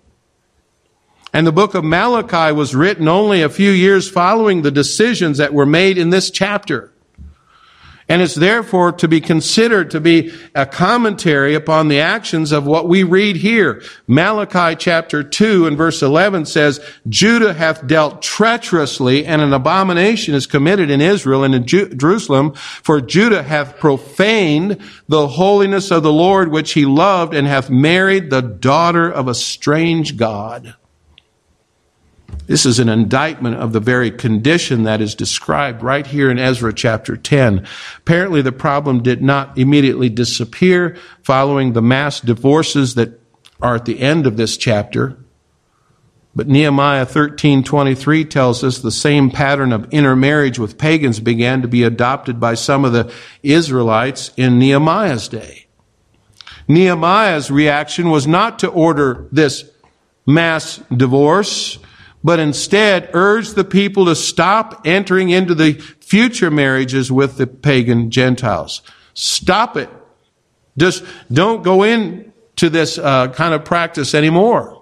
And 1.33 1.47
the 1.47 1.53
book 1.53 1.73
of 1.73 1.85
Malachi 1.85 2.53
was 2.53 2.75
written 2.75 3.07
only 3.07 3.41
a 3.41 3.47
few 3.47 3.71
years 3.71 4.09
following 4.09 4.61
the 4.61 4.71
decisions 4.71 5.37
that 5.37 5.53
were 5.53 5.65
made 5.65 5.97
in 5.97 6.09
this 6.09 6.29
chapter. 6.29 6.91
And 8.11 8.21
it's 8.21 8.35
therefore 8.35 8.91
to 8.91 9.07
be 9.07 9.21
considered 9.21 9.91
to 9.91 10.01
be 10.01 10.33
a 10.53 10.65
commentary 10.65 11.55
upon 11.55 11.87
the 11.87 12.01
actions 12.01 12.51
of 12.51 12.67
what 12.67 12.89
we 12.89 13.03
read 13.03 13.37
here. 13.37 13.81
Malachi 14.05 14.75
chapter 14.75 15.23
2 15.23 15.65
and 15.65 15.77
verse 15.77 16.01
11 16.01 16.45
says, 16.45 16.85
Judah 17.07 17.53
hath 17.53 17.87
dealt 17.87 18.21
treacherously 18.21 19.25
and 19.25 19.41
an 19.41 19.53
abomination 19.53 20.35
is 20.35 20.45
committed 20.45 20.89
in 20.89 20.99
Israel 20.99 21.45
and 21.45 21.55
in 21.55 21.65
Jerusalem, 21.65 22.51
for 22.53 22.99
Judah 22.99 23.43
hath 23.43 23.77
profaned 23.77 24.81
the 25.07 25.29
holiness 25.29 25.89
of 25.89 26.03
the 26.03 26.11
Lord 26.11 26.51
which 26.51 26.73
he 26.73 26.85
loved 26.85 27.33
and 27.33 27.47
hath 27.47 27.69
married 27.69 28.29
the 28.29 28.41
daughter 28.41 29.09
of 29.09 29.29
a 29.29 29.33
strange 29.33 30.17
God. 30.17 30.75
This 32.47 32.65
is 32.65 32.79
an 32.79 32.89
indictment 32.89 33.55
of 33.55 33.71
the 33.71 33.79
very 33.79 34.11
condition 34.11 34.83
that 34.83 34.99
is 34.99 35.15
described 35.15 35.83
right 35.83 36.05
here 36.05 36.29
in 36.29 36.37
Ezra 36.37 36.73
chapter 36.73 37.15
10. 37.15 37.65
Apparently, 37.99 38.41
the 38.41 38.51
problem 38.51 39.01
did 39.01 39.21
not 39.21 39.57
immediately 39.57 40.09
disappear 40.09 40.97
following 41.23 41.73
the 41.73 41.81
mass 41.81 42.19
divorces 42.19 42.95
that 42.95 43.19
are 43.61 43.75
at 43.75 43.85
the 43.85 43.99
end 43.99 44.27
of 44.27 44.37
this 44.37 44.57
chapter. 44.57 45.17
But 46.35 46.47
Nehemiah 46.47 47.05
13:23 47.05 48.25
tells 48.25 48.63
us 48.63 48.79
the 48.79 48.91
same 48.91 49.29
pattern 49.31 49.73
of 49.73 49.87
intermarriage 49.91 50.57
with 50.59 50.77
pagans 50.77 51.19
began 51.19 51.61
to 51.61 51.67
be 51.67 51.83
adopted 51.83 52.39
by 52.39 52.55
some 52.55 52.85
of 52.85 52.93
the 52.93 53.11
Israelites 53.43 54.31
in 54.37 54.57
Nehemiah's 54.57 55.27
day. 55.27 55.67
Nehemiah's 56.67 57.51
reaction 57.51 58.09
was 58.09 58.27
not 58.27 58.59
to 58.59 58.67
order 58.67 59.27
this 59.31 59.65
mass 60.25 60.79
divorce 60.95 61.79
but 62.23 62.39
instead 62.39 63.09
urged 63.13 63.55
the 63.55 63.63
people 63.63 64.05
to 64.05 64.15
stop 64.15 64.81
entering 64.85 65.29
into 65.29 65.55
the 65.55 65.73
future 65.73 66.51
marriages 66.51 67.11
with 67.11 67.37
the 67.37 67.47
pagan 67.47 68.11
Gentiles. 68.11 68.81
Stop 69.13 69.77
it. 69.77 69.89
Just 70.77 71.03
don't 71.31 71.63
go 71.63 71.83
into 71.83 72.69
this 72.69 72.97
uh, 72.97 73.29
kind 73.29 73.53
of 73.53 73.65
practice 73.65 74.13
anymore. 74.13 74.81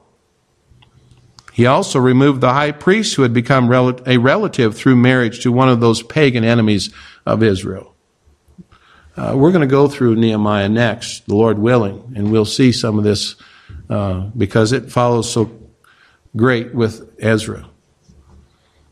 He 1.54 1.66
also 1.66 2.00
removed 2.00 2.42
the 2.42 2.54
high 2.54 2.72
priest 2.72 3.16
who 3.16 3.24
had 3.24 3.34
become 3.34 3.70
a 4.06 4.18
relative 4.18 4.78
through 4.78 4.96
marriage 4.96 5.42
to 5.42 5.52
one 5.52 5.68
of 5.68 5.82
those 5.82 6.02
pagan 6.02 6.46
enemies 6.46 6.90
of 7.26 7.44
Israel. 7.44 7.96
Uh, 9.18 9.34
we're 9.36 9.52
going 9.52 9.62
to 9.62 9.68
go 9.68 9.90
through 9.90 10.16
Nehemiah 10.16 10.70
next, 10.70 11.26
the 11.28 11.36
Lord 11.36 11.60
willing, 11.60 12.14
and 12.16 12.32
we'll 12.32 12.46
see 12.46 12.72
some 12.72 12.98
of 12.98 13.04
this 13.04 13.36
uh, 13.90 14.30
because 14.38 14.72
it 14.72 14.90
follows 14.90 15.30
so 15.30 15.59
great 16.36 16.74
with 16.74 17.12
Ezra. 17.20 17.70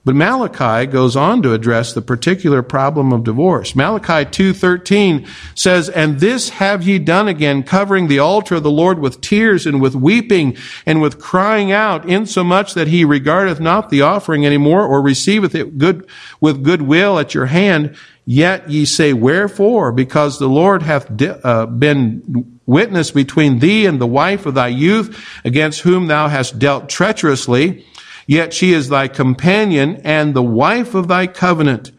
But 0.07 0.15
Malachi 0.15 0.85
goes 0.85 1.17
on 1.17 1.41
to 1.41 1.53
address 1.53 1.91
the 1.91 2.01
particular 2.01 2.63
problem 2.63 3.11
of 3.11 3.25
divorce. 3.25 3.75
Malachi 3.75 4.23
2:13 4.23 5.25
says, 5.53 5.89
"And 5.89 6.21
this 6.21 6.47
have 6.47 6.87
ye 6.87 6.97
done 6.97 7.27
again, 7.27 7.61
covering 7.61 8.07
the 8.07 8.17
altar 8.17 8.55
of 8.55 8.63
the 8.63 8.71
Lord 8.71 8.99
with 8.99 9.19
tears 9.19 9.65
and 9.65 9.81
with 9.81 9.95
weeping 9.95 10.55
and 10.85 11.01
with 11.01 11.19
crying 11.19 11.73
out, 11.73 12.07
insomuch 12.07 12.73
that 12.73 12.87
he 12.87 13.03
regardeth 13.03 13.59
not 13.59 13.89
the 13.89 14.01
offering 14.01 14.45
any 14.45 14.57
more, 14.57 14.85
or 14.85 15.01
receiveth 15.01 15.53
it 15.53 15.77
good 15.77 16.05
with 16.39 16.63
good 16.63 16.83
will 16.83 17.19
at 17.19 17.33
your 17.33 17.47
hand. 17.47 17.93
Yet 18.25 18.69
ye 18.69 18.85
say, 18.85 19.11
Wherefore? 19.11 19.91
Because 19.91 20.39
the 20.39 20.47
Lord 20.47 20.83
hath 20.83 21.11
uh, 21.43 21.65
been 21.65 22.56
witness 22.67 23.09
between 23.09 23.57
thee 23.57 23.87
and 23.87 23.99
the 23.99 24.05
wife 24.05 24.45
of 24.45 24.53
thy 24.53 24.67
youth, 24.67 25.17
against 25.43 25.81
whom 25.81 26.05
thou 26.05 26.27
hast 26.27 26.59
dealt 26.59 26.87
treacherously." 26.87 27.83
Yet 28.27 28.53
she 28.53 28.73
is 28.73 28.89
thy 28.89 29.07
companion 29.07 30.01
and 30.03 30.33
the 30.33 30.43
wife 30.43 30.93
of 30.93 31.07
thy 31.07 31.25
covenant. 31.25 31.91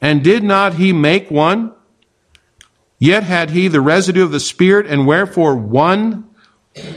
And 0.00 0.22
did 0.24 0.42
not 0.42 0.74
he 0.74 0.92
make 0.92 1.30
one? 1.30 1.72
Yet 2.98 3.22
had 3.22 3.50
he 3.50 3.68
the 3.68 3.82
residue 3.82 4.24
of 4.24 4.32
the 4.32 4.40
Spirit, 4.40 4.86
and 4.88 5.06
wherefore 5.06 5.54
one? 5.54 6.24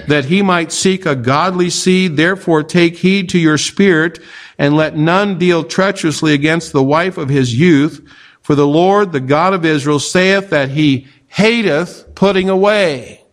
That 0.07 0.25
he 0.25 0.41
might 0.41 0.71
seek 0.71 1.05
a 1.05 1.15
godly 1.15 1.69
seed. 1.69 2.15
Therefore 2.15 2.63
take 2.63 2.97
heed 2.97 3.29
to 3.29 3.39
your 3.39 3.57
spirit, 3.57 4.19
and 4.57 4.75
let 4.75 4.97
none 4.97 5.37
deal 5.37 5.63
treacherously 5.63 6.33
against 6.33 6.71
the 6.71 6.83
wife 6.83 7.17
of 7.17 7.29
his 7.29 7.57
youth. 7.57 8.01
For 8.41 8.55
the 8.55 8.67
Lord, 8.67 9.11
the 9.11 9.19
God 9.19 9.53
of 9.53 9.65
Israel, 9.65 9.99
saith 9.99 10.49
that 10.49 10.71
he 10.71 11.07
hateth 11.29 12.13
putting 12.15 12.49
away. 12.49 13.23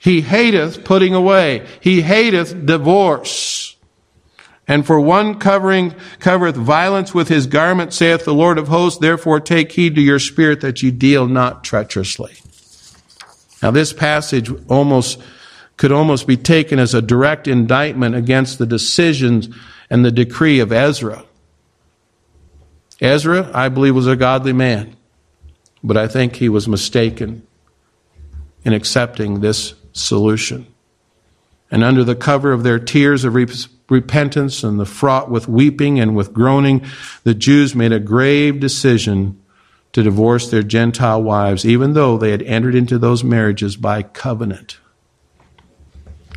He 0.00 0.20
hateth 0.20 0.84
putting 0.84 1.14
away. 1.14 1.66
He 1.80 2.02
hateth 2.02 2.66
divorce. 2.66 3.76
And 4.68 4.86
for 4.86 5.00
one 5.00 5.38
covering 5.38 5.94
covereth 6.18 6.54
violence 6.54 7.14
with 7.14 7.28
his 7.28 7.46
garment, 7.46 7.94
saith 7.94 8.26
the 8.26 8.34
Lord 8.34 8.58
of 8.58 8.68
hosts, 8.68 9.00
therefore 9.00 9.40
take 9.40 9.72
heed 9.72 9.94
to 9.94 10.02
your 10.02 10.18
spirit 10.18 10.60
that 10.60 10.82
ye 10.82 10.90
deal 10.90 11.26
not 11.26 11.64
treacherously. 11.64 12.36
Now 13.62 13.70
this 13.70 13.94
passage 13.94 14.50
almost 14.68 15.20
could 15.78 15.92
almost 15.92 16.26
be 16.26 16.36
taken 16.36 16.78
as 16.78 16.92
a 16.92 17.00
direct 17.00 17.48
indictment 17.48 18.14
against 18.14 18.58
the 18.58 18.66
decisions 18.66 19.48
and 19.88 20.04
the 20.04 20.10
decree 20.10 20.60
of 20.60 20.72
Ezra. 20.72 21.24
Ezra, 23.00 23.50
I 23.54 23.68
believe, 23.68 23.94
was 23.94 24.08
a 24.08 24.16
godly 24.16 24.52
man, 24.52 24.96
but 25.82 25.96
I 25.96 26.08
think 26.08 26.36
he 26.36 26.48
was 26.48 26.68
mistaken 26.68 27.46
in 28.64 28.72
accepting 28.72 29.40
this 29.40 29.74
solution. 29.92 30.66
And 31.70 31.84
under 31.84 32.04
the 32.04 32.14
cover 32.14 32.52
of 32.52 32.62
their 32.62 32.78
tears 32.78 33.24
of 33.24 33.34
repentance 33.34 34.62
and 34.62 34.80
the 34.80 34.86
fraught 34.86 35.30
with 35.30 35.48
weeping 35.48 36.00
and 36.00 36.16
with 36.16 36.32
groaning, 36.32 36.84
the 37.24 37.34
Jews 37.34 37.74
made 37.74 37.92
a 37.92 38.00
grave 38.00 38.60
decision 38.60 39.40
to 39.92 40.02
divorce 40.02 40.50
their 40.50 40.62
Gentile 40.62 41.22
wives, 41.22 41.64
even 41.64 41.94
though 41.94 42.18
they 42.18 42.30
had 42.30 42.42
entered 42.42 42.74
into 42.74 42.98
those 42.98 43.24
marriages 43.24 43.76
by 43.76 44.02
covenant. 44.02 44.78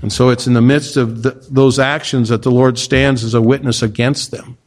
And 0.02 0.12
so 0.12 0.30
it's 0.30 0.48
in 0.48 0.54
the 0.54 0.62
midst 0.62 0.98
of 0.98 1.22
the, 1.22 1.32
those 1.50 1.78
actions 1.78 2.30
that 2.30 2.42
the 2.42 2.52
Lord 2.52 2.80
stands 2.80 3.24
as 3.24 3.34
a 3.34 3.42
witness 3.42 3.82
against 3.82 4.32
them. 4.32 4.58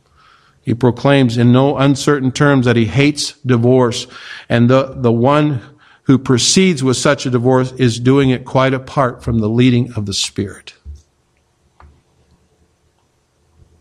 He 0.64 0.74
proclaims 0.74 1.36
in 1.36 1.52
no 1.52 1.76
uncertain 1.76 2.32
terms 2.32 2.64
that 2.66 2.76
he 2.76 2.86
hates 2.86 3.32
divorce, 3.40 4.06
and 4.48 4.70
the, 4.70 4.94
the 4.96 5.12
one 5.12 5.60
who 6.04 6.18
proceeds 6.18 6.82
with 6.82 6.96
such 6.96 7.26
a 7.26 7.30
divorce 7.30 7.72
is 7.72 7.98
doing 7.98 8.30
it 8.30 8.44
quite 8.44 8.74
apart 8.74 9.22
from 9.22 9.38
the 9.38 9.48
leading 9.48 9.92
of 9.92 10.06
the 10.06 10.14
Spirit. 10.14 10.74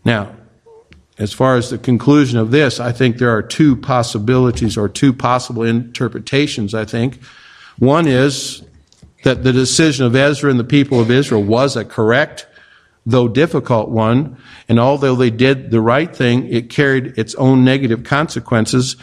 Now, 0.04 0.34
as 1.16 1.32
far 1.32 1.56
as 1.56 1.70
the 1.70 1.78
conclusion 1.78 2.38
of 2.38 2.50
this, 2.50 2.80
I 2.80 2.92
think 2.92 3.18
there 3.18 3.30
are 3.30 3.42
two 3.42 3.76
possibilities 3.76 4.76
or 4.76 4.88
two 4.88 5.12
possible 5.12 5.62
interpretations, 5.62 6.74
I 6.74 6.84
think. 6.84 7.22
One 7.78 8.06
is 8.06 8.62
that 9.22 9.44
the 9.44 9.52
decision 9.52 10.04
of 10.04 10.14
Ezra 10.14 10.50
and 10.50 10.60
the 10.60 10.64
people 10.64 11.00
of 11.00 11.10
Israel 11.10 11.42
was 11.42 11.76
a 11.76 11.84
correct, 11.84 12.46
though 13.06 13.28
difficult 13.28 13.90
one, 13.90 14.38
and 14.68 14.80
although 14.80 15.14
they 15.14 15.30
did 15.30 15.70
the 15.70 15.80
right 15.80 16.14
thing, 16.14 16.46
it 16.52 16.70
carried 16.70 17.18
its 17.18 17.34
own 17.34 17.64
negative 17.64 18.04
consequences 18.04 18.96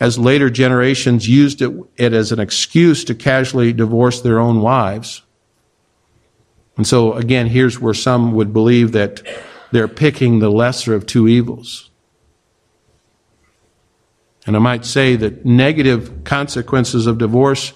as 0.00 0.18
later 0.18 0.48
generations 0.48 1.28
used 1.28 1.60
it, 1.60 1.72
it 1.96 2.12
as 2.12 2.30
an 2.30 2.38
excuse 2.38 3.04
to 3.04 3.14
casually 3.14 3.72
divorce 3.72 4.20
their 4.20 4.38
own 4.38 4.60
wives. 4.60 5.22
And 6.76 6.86
so, 6.86 7.14
again, 7.14 7.48
here's 7.48 7.80
where 7.80 7.94
some 7.94 8.32
would 8.34 8.52
believe 8.52 8.92
that 8.92 9.22
they're 9.72 9.88
picking 9.88 10.38
the 10.38 10.50
lesser 10.50 10.94
of 10.94 11.06
two 11.06 11.26
evils. 11.26 11.90
And 14.46 14.54
I 14.54 14.60
might 14.60 14.86
say 14.86 15.16
that 15.16 15.44
negative 15.44 16.22
consequences 16.24 17.06
of 17.06 17.18
divorce 17.18 17.72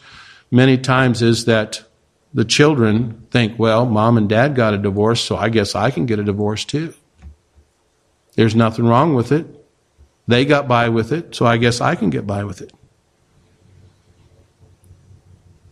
many 0.50 0.78
times 0.78 1.20
is 1.20 1.44
that 1.46 1.84
the 2.34 2.44
children 2.44 3.26
think, 3.30 3.58
well, 3.58 3.84
mom 3.86 4.16
and 4.16 4.28
dad 4.28 4.54
got 4.54 4.74
a 4.74 4.78
divorce, 4.78 5.20
so 5.20 5.36
I 5.36 5.48
guess 5.48 5.74
I 5.74 5.90
can 5.90 6.06
get 6.06 6.18
a 6.18 6.24
divorce 6.24 6.64
too. 6.64 6.94
There's 8.34 8.54
nothing 8.54 8.86
wrong 8.86 9.14
with 9.14 9.32
it. 9.32 9.46
They 10.26 10.44
got 10.44 10.68
by 10.68 10.88
with 10.88 11.12
it, 11.12 11.34
so 11.34 11.44
I 11.44 11.56
guess 11.58 11.80
I 11.80 11.94
can 11.94 12.10
get 12.10 12.26
by 12.26 12.44
with 12.44 12.62
it. 12.62 12.72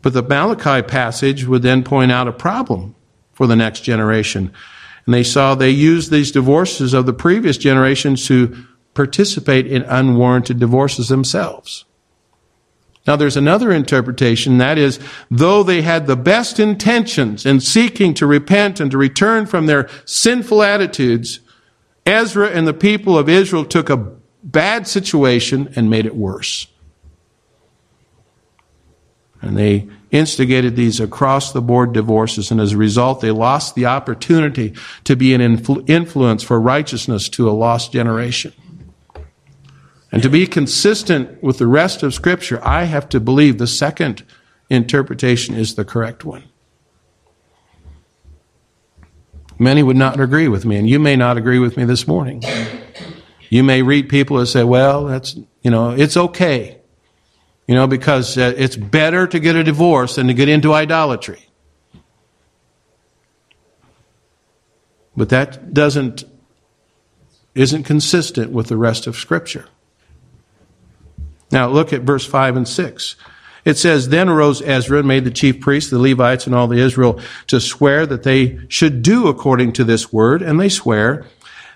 But 0.03 0.12
the 0.12 0.23
Malachi 0.23 0.83
passage 0.87 1.46
would 1.46 1.62
then 1.62 1.85
point 1.85 2.11
out 2.11 2.29
a 2.29 2.33
problem 2.33 2.94
for 3.33 3.46
the 3.46 3.57
next 3.57 3.81
generation. 3.81 4.53
And 5.07 5.14
they 5.14 5.23
saw 5.23 5.55
they 5.55 5.70
used 5.70 6.11
these 6.11 6.31
divorces 6.31 6.94
of 6.94 7.07
the 7.07 7.12
previous 7.12 7.57
generations 7.57 8.27
to 8.27 8.66
participate 8.94 9.66
in 9.66 9.83
unwarranted 9.83 10.59
divorces 10.59 11.09
themselves. 11.09 11.85
Now, 13.06 13.16
there's 13.16 13.36
another 13.36 13.72
interpretation 13.72 14.58
that 14.58 14.78
is, 14.78 15.00
though 15.30 15.62
they 15.62 15.82
had 15.82 16.06
the 16.06 16.16
best 16.16 16.60
intentions 16.60 17.46
in 17.46 17.60
seeking 17.60 18.12
to 18.14 18.26
repent 18.26 18.78
and 18.78 18.90
to 18.90 18.98
return 18.98 19.46
from 19.46 19.66
their 19.66 19.88
sinful 20.04 20.62
attitudes, 20.62 21.40
Ezra 22.04 22.48
and 22.48 22.66
the 22.66 22.74
people 22.74 23.18
of 23.18 23.28
Israel 23.28 23.64
took 23.64 23.88
a 23.88 24.12
bad 24.42 24.86
situation 24.86 25.72
and 25.76 25.88
made 25.88 26.06
it 26.06 26.14
worse. 26.14 26.66
And 29.42 29.56
they 29.56 29.88
instigated 30.10 30.76
these 30.76 31.00
across 31.00 31.52
the 31.52 31.62
board 31.62 31.94
divorces, 31.94 32.50
and 32.50 32.60
as 32.60 32.72
a 32.72 32.76
result, 32.76 33.20
they 33.22 33.30
lost 33.30 33.74
the 33.74 33.86
opportunity 33.86 34.74
to 35.04 35.16
be 35.16 35.32
an 35.32 35.40
influ- 35.40 35.88
influence 35.88 36.42
for 36.42 36.60
righteousness 36.60 37.28
to 37.30 37.48
a 37.48 37.52
lost 37.52 37.92
generation. 37.92 38.52
And 40.12 40.23
to 40.23 40.29
be 40.29 40.46
consistent 40.46 41.42
with 41.42 41.59
the 41.59 41.66
rest 41.66 42.03
of 42.03 42.14
Scripture, 42.14 42.61
I 42.64 42.85
have 42.85 43.09
to 43.11 43.20
believe 43.20 43.59
the 43.59 43.66
second 43.66 44.25
interpretation 44.68 45.55
is 45.55 45.75
the 45.75 45.85
correct 45.85 46.25
one. 46.25 46.44
Many 49.59 49.83
would 49.83 49.96
not 49.96 50.18
agree 50.18 50.49
with 50.49 50.64
me, 50.64 50.77
and 50.77 50.88
you 50.88 50.99
may 50.99 51.16
not 51.16 51.37
agree 51.37 51.59
with 51.59 51.77
me 51.77 51.85
this 51.85 52.09
morning. 52.09 52.42
You 53.51 53.62
may 53.62 53.83
read 53.83 54.09
people 54.09 54.38
who 54.38 54.46
say, 54.46 54.64
well, 54.64 55.05
that's, 55.05 55.37
you 55.62 55.70
know, 55.70 55.90
it's 55.90 56.16
okay. 56.16 56.79
You 57.68 57.75
know, 57.75 57.87
because 57.87 58.38
uh, 58.38 58.55
it's 58.57 58.75
better 58.75 59.27
to 59.27 59.38
get 59.38 59.57
a 59.57 59.62
divorce 59.62 60.16
than 60.16 60.29
to 60.29 60.35
get 60.35 60.49
into 60.49 60.73
idolatry. 60.73 61.46
But 65.16 65.29
that 65.29 65.75
doesn't, 65.75 66.25
isn't 67.55 67.83
consistent 67.85 68.51
with 68.51 68.68
the 68.68 68.77
rest 68.77 69.07
of 69.07 69.14
Scripture. 69.16 69.66
Now 71.50 71.68
look 71.68 71.92
at 71.92 72.02
verse 72.02 72.24
5 72.24 72.56
and 72.56 72.68
6. 72.68 73.16
It 73.64 73.76
says, 73.76 74.08
Then 74.08 74.28
arose 74.28 74.62
Ezra 74.62 74.98
and 74.98 75.08
made 75.08 75.24
the 75.24 75.30
chief 75.30 75.60
priests, 75.60 75.90
the 75.90 75.98
Levites, 75.98 76.46
and 76.46 76.54
all 76.54 76.68
the 76.68 76.80
Israel 76.80 77.20
to 77.48 77.60
swear 77.60 78.06
that 78.06 78.22
they 78.22 78.58
should 78.68 79.02
do 79.02 79.28
according 79.28 79.72
to 79.74 79.84
this 79.84 80.12
word, 80.12 80.42
and 80.42 80.58
they 80.58 80.68
swear. 80.68 81.26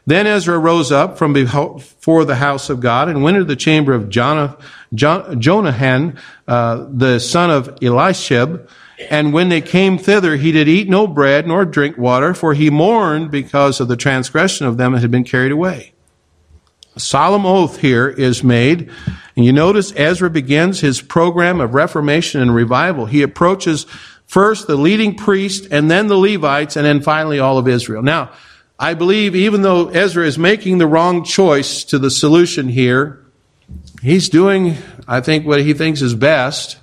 Then 0.07 0.27
Ezra 0.27 0.59
rose 0.59 0.93
up 0.93 1.17
from 1.17 1.33
before 1.33 2.25
the 2.25 2.37
house 2.37 2.69
of 2.69 2.81
God 2.81 3.09
and 3.09 3.23
went 3.23 3.37
into 3.37 3.47
the 3.47 3.57
chamber 3.57 3.95
of 3.95 4.11
Jonah, 4.11 4.59
Jonahan, 4.95 6.19
uh, 6.47 6.87
the 6.91 7.19
son 7.19 7.51
of 7.51 7.79
Eliashib. 7.81 8.69
And 9.11 9.33
when 9.33 9.49
they 9.49 9.61
came 9.61 9.99
thither, 9.99 10.37
he 10.37 10.53
did 10.53 10.69
eat 10.69 10.89
no 10.89 11.07
bread 11.07 11.47
nor 11.47 11.65
drink 11.65 11.97
water, 11.97 12.35
for 12.35 12.55
he 12.55 12.71
mourned 12.71 13.31
because 13.31 13.81
of 13.81 13.89
the 13.89 13.97
transgression 13.97 14.67
of 14.67 14.77
them 14.77 14.93
that 14.93 15.01
had 15.01 15.11
been 15.11 15.25
carried 15.25 15.53
away. 15.53 15.94
A 16.97 17.01
solemn 17.01 17.45
oath 17.45 17.79
here 17.79 18.09
is 18.09 18.45
made. 18.45 18.91
And 19.37 19.45
you 19.45 19.53
notice 19.53 19.93
Ezra 19.97 20.31
begins 20.31 20.81
his 20.81 21.01
program 21.01 21.61
of 21.61 21.75
reformation 21.75 22.41
and 22.41 22.55
revival. 22.55 23.07
He 23.07 23.23
approaches 23.23 23.85
first 24.27 24.67
the 24.67 24.77
leading 24.77 25.17
priest 25.17 25.67
and 25.71 25.91
then 25.91 26.07
the 26.07 26.17
Levites 26.17 26.77
and 26.77 26.87
then 26.87 27.03
finally 27.03 27.39
all 27.39 27.59
of 27.59 27.69
Israel. 27.69 28.03
Now, 28.03 28.31
I 28.79 28.95
believe 28.95 29.35
even 29.35 29.63
though 29.63 29.89
Ezra 29.89 30.27
is 30.27 30.39
making 30.39 30.79
the 30.79 30.87
wrong 30.87 31.25
choice 31.25 31.85
to 31.85 31.99
the 31.99 32.11
solution 32.11 32.69
here, 32.69 33.25
he's 34.03 34.29
doing, 34.29 34.77
I 35.07 35.21
think, 35.21 35.47
what 35.47 35.61
he 35.61 35.75
thinks 35.75 36.03
is 36.03 36.15
best. 36.15 36.79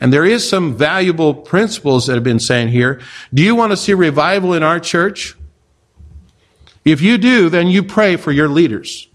And 0.00 0.12
there 0.12 0.24
is 0.26 0.46
some 0.46 0.76
valuable 0.76 1.34
principles 1.34 2.06
that 2.06 2.14
have 2.14 2.24
been 2.24 2.40
saying 2.40 2.68
here. 2.68 3.00
Do 3.32 3.42
you 3.42 3.54
want 3.54 3.72
to 3.72 3.76
see 3.78 3.94
revival 3.94 4.52
in 4.52 4.62
our 4.62 4.78
church? 4.78 5.34
If 6.86 7.00
you 7.02 7.18
do, 7.18 7.50
then 7.50 7.66
you 7.66 7.82
pray 7.82 8.14
for 8.16 8.30
your 8.30 8.48
leaders. 8.48 9.08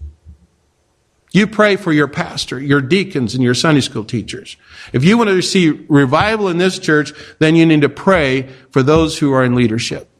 You 1.32 1.46
pray 1.46 1.76
for 1.76 1.90
your 1.90 2.06
pastor, 2.06 2.60
your 2.60 2.82
deacons, 2.82 3.34
and 3.34 3.42
your 3.42 3.54
Sunday 3.54 3.80
school 3.80 4.04
teachers. 4.04 4.58
If 4.92 5.04
you 5.04 5.16
want 5.16 5.30
to 5.30 5.40
see 5.40 5.70
revival 5.88 6.48
in 6.48 6.58
this 6.58 6.78
church, 6.78 7.14
then 7.38 7.56
you 7.56 7.64
need 7.64 7.80
to 7.80 7.88
pray 7.88 8.42
for 8.70 8.82
those 8.82 9.18
who 9.18 9.32
are 9.32 9.42
in 9.42 9.54
leadership. 9.54 10.10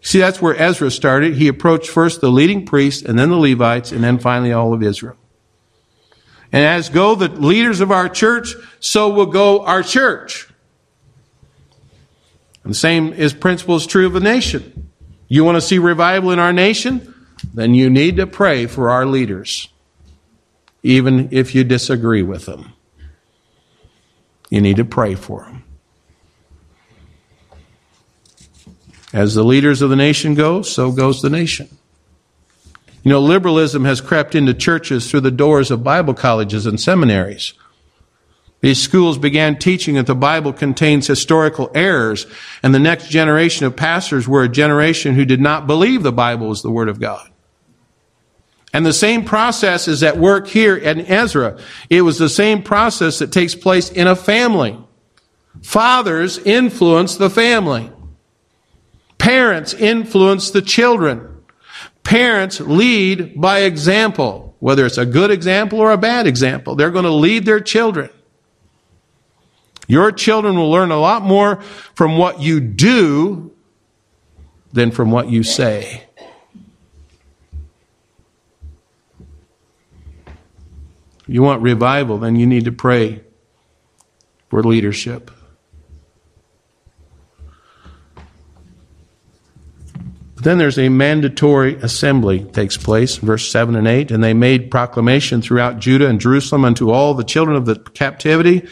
See, 0.00 0.18
that's 0.18 0.42
where 0.42 0.60
Ezra 0.60 0.90
started. 0.90 1.34
He 1.34 1.46
approached 1.46 1.88
first 1.88 2.20
the 2.20 2.28
leading 2.28 2.66
priests, 2.66 3.02
and 3.02 3.16
then 3.16 3.30
the 3.30 3.38
Levites, 3.38 3.92
and 3.92 4.02
then 4.02 4.18
finally 4.18 4.52
all 4.52 4.74
of 4.74 4.82
Israel. 4.82 5.16
And 6.50 6.64
as 6.64 6.88
go 6.88 7.14
the 7.14 7.28
leaders 7.28 7.80
of 7.80 7.92
our 7.92 8.08
church, 8.08 8.56
so 8.80 9.08
will 9.08 9.26
go 9.26 9.64
our 9.64 9.84
church. 9.84 10.48
And 12.64 12.72
the 12.72 12.76
same 12.76 13.12
is 13.12 13.32
principle 13.32 13.76
is 13.76 13.86
true 13.86 14.06
of 14.06 14.12
the 14.12 14.20
nation. 14.20 14.83
You 15.34 15.42
want 15.42 15.56
to 15.56 15.60
see 15.60 15.80
revival 15.80 16.30
in 16.30 16.38
our 16.38 16.52
nation? 16.52 17.12
Then 17.52 17.74
you 17.74 17.90
need 17.90 18.18
to 18.18 18.26
pray 18.28 18.66
for 18.66 18.88
our 18.88 19.04
leaders, 19.04 19.68
even 20.84 21.30
if 21.32 21.56
you 21.56 21.64
disagree 21.64 22.22
with 22.22 22.46
them. 22.46 22.72
You 24.48 24.60
need 24.60 24.76
to 24.76 24.84
pray 24.84 25.16
for 25.16 25.40
them. 25.42 25.64
As 29.12 29.34
the 29.34 29.42
leaders 29.42 29.82
of 29.82 29.90
the 29.90 29.96
nation 29.96 30.34
go, 30.34 30.62
so 30.62 30.92
goes 30.92 31.20
the 31.20 31.30
nation. 31.30 31.68
You 33.02 33.10
know, 33.10 33.20
liberalism 33.20 33.84
has 33.86 34.00
crept 34.00 34.36
into 34.36 34.54
churches 34.54 35.10
through 35.10 35.22
the 35.22 35.32
doors 35.32 35.72
of 35.72 35.82
Bible 35.82 36.14
colleges 36.14 36.64
and 36.64 36.80
seminaries. 36.80 37.54
These 38.64 38.80
schools 38.80 39.18
began 39.18 39.58
teaching 39.58 39.96
that 39.96 40.06
the 40.06 40.14
Bible 40.14 40.54
contains 40.54 41.06
historical 41.06 41.70
errors, 41.74 42.26
and 42.62 42.74
the 42.74 42.78
next 42.78 43.10
generation 43.10 43.66
of 43.66 43.76
pastors 43.76 44.26
were 44.26 44.42
a 44.42 44.48
generation 44.48 45.14
who 45.14 45.26
did 45.26 45.38
not 45.38 45.66
believe 45.66 46.02
the 46.02 46.12
Bible 46.12 46.48
was 46.48 46.62
the 46.62 46.70
Word 46.70 46.88
of 46.88 46.98
God. 46.98 47.30
And 48.72 48.86
the 48.86 48.94
same 48.94 49.26
process 49.26 49.86
is 49.86 50.02
at 50.02 50.16
work 50.16 50.46
here 50.46 50.74
in 50.74 51.00
Ezra. 51.00 51.58
It 51.90 52.00
was 52.00 52.16
the 52.16 52.30
same 52.30 52.62
process 52.62 53.18
that 53.18 53.32
takes 53.32 53.54
place 53.54 53.90
in 53.90 54.06
a 54.06 54.16
family. 54.16 54.78
Fathers 55.62 56.38
influence 56.38 57.18
the 57.18 57.28
family. 57.28 57.92
Parents 59.18 59.74
influence 59.74 60.52
the 60.52 60.62
children. 60.62 61.42
Parents 62.02 62.60
lead 62.60 63.38
by 63.38 63.58
example, 63.58 64.56
whether 64.60 64.86
it's 64.86 64.96
a 64.96 65.04
good 65.04 65.30
example 65.30 65.80
or 65.80 65.92
a 65.92 65.98
bad 65.98 66.26
example. 66.26 66.76
They're 66.76 66.90
going 66.90 67.04
to 67.04 67.10
lead 67.10 67.44
their 67.44 67.60
children. 67.60 68.08
Your 69.94 70.10
children 70.10 70.56
will 70.56 70.72
learn 70.72 70.90
a 70.90 70.98
lot 70.98 71.22
more 71.22 71.62
from 71.94 72.18
what 72.18 72.40
you 72.40 72.58
do 72.58 73.52
than 74.72 74.90
from 74.90 75.12
what 75.12 75.28
you 75.28 75.44
say. 75.44 76.02
You 81.28 81.42
want 81.42 81.62
revival, 81.62 82.18
then 82.18 82.34
you 82.34 82.44
need 82.44 82.64
to 82.64 82.72
pray 82.72 83.22
for 84.48 84.64
leadership. 84.64 85.30
Then 90.34 90.58
there's 90.58 90.76
a 90.76 90.88
mandatory 90.88 91.76
assembly 91.76 92.40
takes 92.40 92.76
place, 92.76 93.18
verse 93.18 93.48
7 93.48 93.76
and 93.76 93.86
8, 93.86 94.10
and 94.10 94.24
they 94.24 94.34
made 94.34 94.72
proclamation 94.72 95.40
throughout 95.40 95.78
Judah 95.78 96.08
and 96.08 96.20
Jerusalem 96.20 96.64
unto 96.64 96.90
all 96.90 97.14
the 97.14 97.22
children 97.22 97.56
of 97.56 97.64
the 97.64 97.76
captivity 97.76 98.66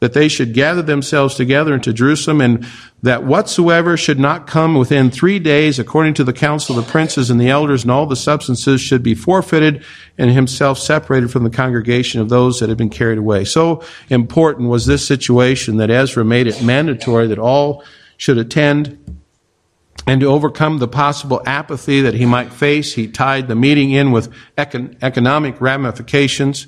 that 0.00 0.12
they 0.12 0.28
should 0.28 0.54
gather 0.54 0.82
themselves 0.82 1.34
together 1.34 1.74
into 1.74 1.92
Jerusalem, 1.92 2.40
and 2.40 2.66
that 3.02 3.24
whatsoever 3.24 3.96
should 3.96 4.18
not 4.18 4.46
come 4.46 4.74
within 4.74 5.10
three 5.10 5.38
days, 5.38 5.78
according 5.78 6.14
to 6.14 6.24
the 6.24 6.32
counsel 6.32 6.78
of 6.78 6.84
the 6.84 6.90
princes 6.90 7.30
and 7.30 7.40
the 7.40 7.48
elders, 7.48 7.82
and 7.82 7.90
all 7.90 8.06
the 8.06 8.16
substances 8.16 8.80
should 8.80 9.02
be 9.02 9.14
forfeited, 9.14 9.84
and 10.16 10.30
himself 10.30 10.78
separated 10.78 11.30
from 11.30 11.44
the 11.44 11.50
congregation 11.50 12.20
of 12.20 12.28
those 12.28 12.60
that 12.60 12.68
had 12.68 12.78
been 12.78 12.90
carried 12.90 13.18
away. 13.18 13.44
So 13.44 13.82
important 14.08 14.68
was 14.68 14.86
this 14.86 15.06
situation 15.06 15.78
that 15.78 15.90
Ezra 15.90 16.24
made 16.24 16.46
it 16.46 16.62
mandatory 16.62 17.26
that 17.26 17.38
all 17.38 17.82
should 18.16 18.38
attend. 18.38 18.98
And 20.06 20.20
to 20.20 20.26
overcome 20.26 20.78
the 20.78 20.88
possible 20.88 21.42
apathy 21.44 22.00
that 22.02 22.14
he 22.14 22.24
might 22.24 22.52
face, 22.52 22.94
he 22.94 23.08
tied 23.08 23.48
the 23.48 23.54
meeting 23.54 23.90
in 23.90 24.10
with 24.10 24.32
econ- 24.56 24.96
economic 25.02 25.60
ramifications. 25.60 26.66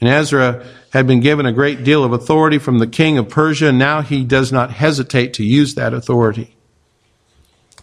And 0.00 0.08
Ezra 0.08 0.64
had 0.92 1.06
been 1.06 1.20
given 1.20 1.46
a 1.46 1.52
great 1.52 1.84
deal 1.84 2.04
of 2.04 2.12
authority 2.12 2.58
from 2.58 2.78
the 2.78 2.86
king 2.86 3.18
of 3.18 3.28
Persia, 3.28 3.68
and 3.68 3.78
now 3.78 4.00
he 4.00 4.24
does 4.24 4.52
not 4.52 4.70
hesitate 4.70 5.34
to 5.34 5.44
use 5.44 5.74
that 5.74 5.92
authority. 5.92 6.56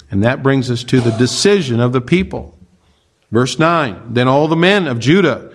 And 0.10 0.24
that 0.24 0.44
brings 0.44 0.72
us 0.72 0.84
to 0.86 1.02
the 1.02 1.12
decision 1.12 1.80
of 1.80 1.92
the 1.92 2.02
people. 2.02 2.58
Verse 3.32 3.60
9 3.60 4.14
Then 4.14 4.28
all 4.28 4.48
the 4.48 4.56
men 4.56 4.88
of 4.88 5.00
Judah 5.00 5.52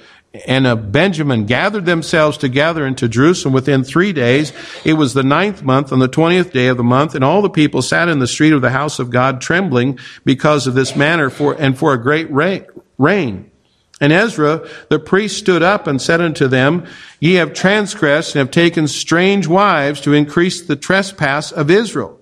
and 0.47 0.67
of 0.67 0.93
Benjamin 0.93 1.47
gathered 1.47 1.87
themselves 1.87 2.37
together 2.37 2.87
into 2.87 3.09
Jerusalem 3.09 3.53
within 3.53 3.83
three 3.83 4.13
days. 4.13 4.53
It 4.85 4.93
was 4.93 5.13
the 5.13 5.25
ninth 5.25 5.63
month 5.63 5.93
on 5.93 5.99
the 5.99 6.09
twentieth 6.09 6.53
day 6.53 6.69
of 6.69 6.77
the 6.77 6.85
month, 6.85 7.15
and 7.15 7.25
all 7.25 7.43
the 7.43 7.51
people 7.51 7.83
sat 7.83 8.09
in 8.09 8.21
the 8.21 8.29
street 8.29 8.53
of 8.53 8.63
the 8.63 8.71
house 8.71 8.99
of 8.99 9.11
God 9.11 9.41
trembling 9.41 9.99
because 10.25 10.67
of 10.67 10.75
this 10.75 10.95
manner 10.95 11.31
for, 11.31 11.55
and 11.55 11.77
for 11.77 11.93
a 11.93 12.03
great 12.03 12.29
rain. 12.31 13.50
And 14.01 14.13
Ezra, 14.13 14.67
the 14.89 14.99
priest, 14.99 15.37
stood 15.39 15.63
up 15.63 15.87
and 15.87 16.01
said 16.01 16.21
unto 16.23 16.49
them, 16.49 16.87
Ye 17.21 17.35
have 17.35 17.53
transgressed 17.53 18.35
and 18.35 18.41
have 18.41 18.51
taken 18.51 18.89
strange 18.89 19.47
wives 19.47 20.01
to 20.03 20.15
increase 20.15 20.63
the 20.63 20.77
trespass 20.77 21.53
of 21.53 21.71
Israel. 21.71 22.19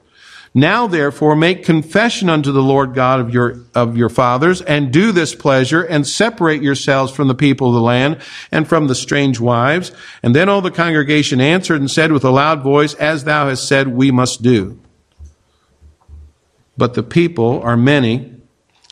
Now 0.54 0.88
therefore 0.88 1.36
make 1.36 1.64
confession 1.64 2.28
unto 2.28 2.50
the 2.50 2.62
Lord 2.62 2.94
God 2.94 3.20
of 3.20 3.32
your, 3.32 3.60
of 3.74 3.96
your 3.96 4.08
fathers, 4.08 4.60
and 4.62 4.92
do 4.92 5.12
this 5.12 5.34
pleasure, 5.34 5.82
and 5.82 6.04
separate 6.04 6.62
yourselves 6.62 7.12
from 7.12 7.28
the 7.28 7.34
people 7.34 7.68
of 7.68 7.74
the 7.74 7.80
land, 7.80 8.18
and 8.50 8.66
from 8.66 8.88
the 8.88 8.94
strange 8.94 9.38
wives. 9.38 9.92
And 10.22 10.34
then 10.34 10.48
all 10.48 10.60
the 10.60 10.72
congregation 10.72 11.40
answered 11.40 11.80
and 11.80 11.90
said 11.90 12.10
with 12.10 12.24
a 12.24 12.30
loud 12.30 12.62
voice, 12.62 12.94
As 12.94 13.22
thou 13.22 13.48
hast 13.48 13.68
said, 13.68 13.88
we 13.88 14.10
must 14.10 14.42
do. 14.42 14.80
But 16.76 16.94
the 16.94 17.02
people 17.02 17.60
are 17.62 17.76
many, 17.76 18.37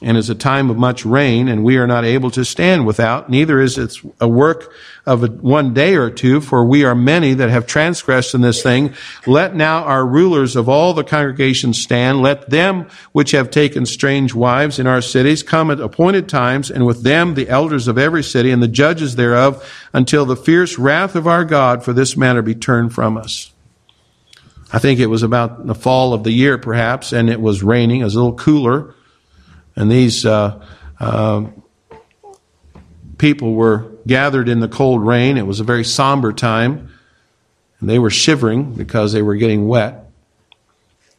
and 0.03 0.19
is 0.19 0.29
a 0.29 0.35
time 0.35 0.69
of 0.69 0.77
much 0.77 1.07
rain, 1.07 1.49
and 1.49 1.65
we 1.65 1.79
are 1.79 1.87
not 1.87 2.05
able 2.05 2.31
to 2.31 2.45
stand 2.45 2.85
without. 2.85 3.31
Neither 3.31 3.61
is 3.61 3.79
it 3.79 3.97
a 4.21 4.29
work 4.29 4.71
of 5.07 5.25
a, 5.25 5.29
one 5.29 5.73
day 5.73 5.95
or 5.95 6.11
two, 6.11 6.43
for 6.43 6.67
we 6.67 6.85
are 6.85 6.95
many 6.95 7.33
that 7.33 7.49
have 7.49 7.67
transgressed 7.67 8.35
in 8.35 8.43
this 8.43 8.63
thing. 8.63 8.93
Let 9.27 9.55
now 9.55 9.85
our 9.85 10.05
rulers 10.05 10.55
of 10.55 10.69
all 10.69 10.93
the 10.93 11.03
congregations 11.03 11.81
stand. 11.81 12.21
Let 12.21 12.51
them 12.51 12.89
which 13.13 13.31
have 13.31 13.51
taken 13.51 13.87
strange 13.87 14.35
wives 14.35 14.79
in 14.79 14.87
our 14.87 15.01
cities 15.01 15.43
come 15.43 15.71
at 15.71 15.81
appointed 15.81 16.29
times, 16.29 16.71
and 16.71 16.85
with 16.85 17.03
them 17.03 17.33
the 17.33 17.49
elders 17.49 17.89
of 17.89 17.97
every 17.97 18.23
city 18.23 18.51
and 18.51 18.63
the 18.63 18.69
judges 18.69 19.17
thereof, 19.17 19.67
until 19.95 20.27
the 20.27 20.37
fierce 20.37 20.79
wrath 20.79 21.15
of 21.15 21.27
our 21.27 21.45
God 21.45 21.83
for 21.83 21.95
this 21.95 22.19
matter 22.19 22.43
be 22.43 22.55
turned 22.55 22.95
from 22.95 23.17
us. 23.17 23.51
I 24.75 24.79
think 24.79 25.01
it 25.01 25.07
was 25.07 25.23
about 25.23 25.67
the 25.67 25.75
fall 25.75 26.13
of 26.13 26.23
the 26.23 26.33
year, 26.33 26.59
perhaps, 26.59 27.15
and 27.15 27.31
it 27.31 27.41
was 27.41 27.63
raining. 27.63 28.03
It 28.03 28.05
was 28.05 28.15
a 28.15 28.19
little 28.19 28.37
cooler 28.37 28.95
and 29.77 29.91
these 29.91 30.25
uh, 30.25 30.65
uh, 30.99 31.45
people 33.19 33.55
were 33.55 33.93
gathered 34.07 34.49
in 34.49 34.61
the 34.61 34.69
cold 34.69 35.07
rain. 35.07 35.37
It 35.37 35.47
was 35.47 35.61
a 35.61 35.65
very 35.65 35.85
somber 35.85 36.33
time. 36.33 36.93
And 37.81 37.89
they 37.89 37.99
were 37.99 38.11
shivering 38.11 38.73
because 38.73 39.13
they 39.13 39.23
were 39.23 39.37
getting 39.37 39.69
wet. 39.69 40.11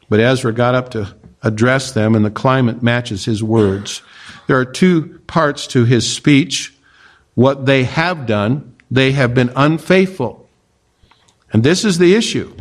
But 0.08 0.20
Ezra 0.20 0.52
got 0.52 0.74
up 0.74 0.90
to 0.90 1.14
address 1.42 1.92
them, 1.92 2.14
and 2.16 2.24
the 2.24 2.30
climate 2.30 2.82
matches 2.82 3.24
his 3.24 3.42
words. 3.44 4.02
There 4.48 4.58
are 4.58 4.64
two 4.64 5.20
parts 5.26 5.66
to 5.68 5.84
his 5.84 6.10
speech. 6.12 6.74
What 7.34 7.66
they 7.66 7.84
have 7.84 8.26
done, 8.26 8.74
they 8.90 9.12
have 9.12 9.34
been 9.34 9.52
unfaithful. 9.54 10.48
And 11.52 11.62
this 11.62 11.84
is 11.84 11.98
the 11.98 12.14
issue. 12.14 12.56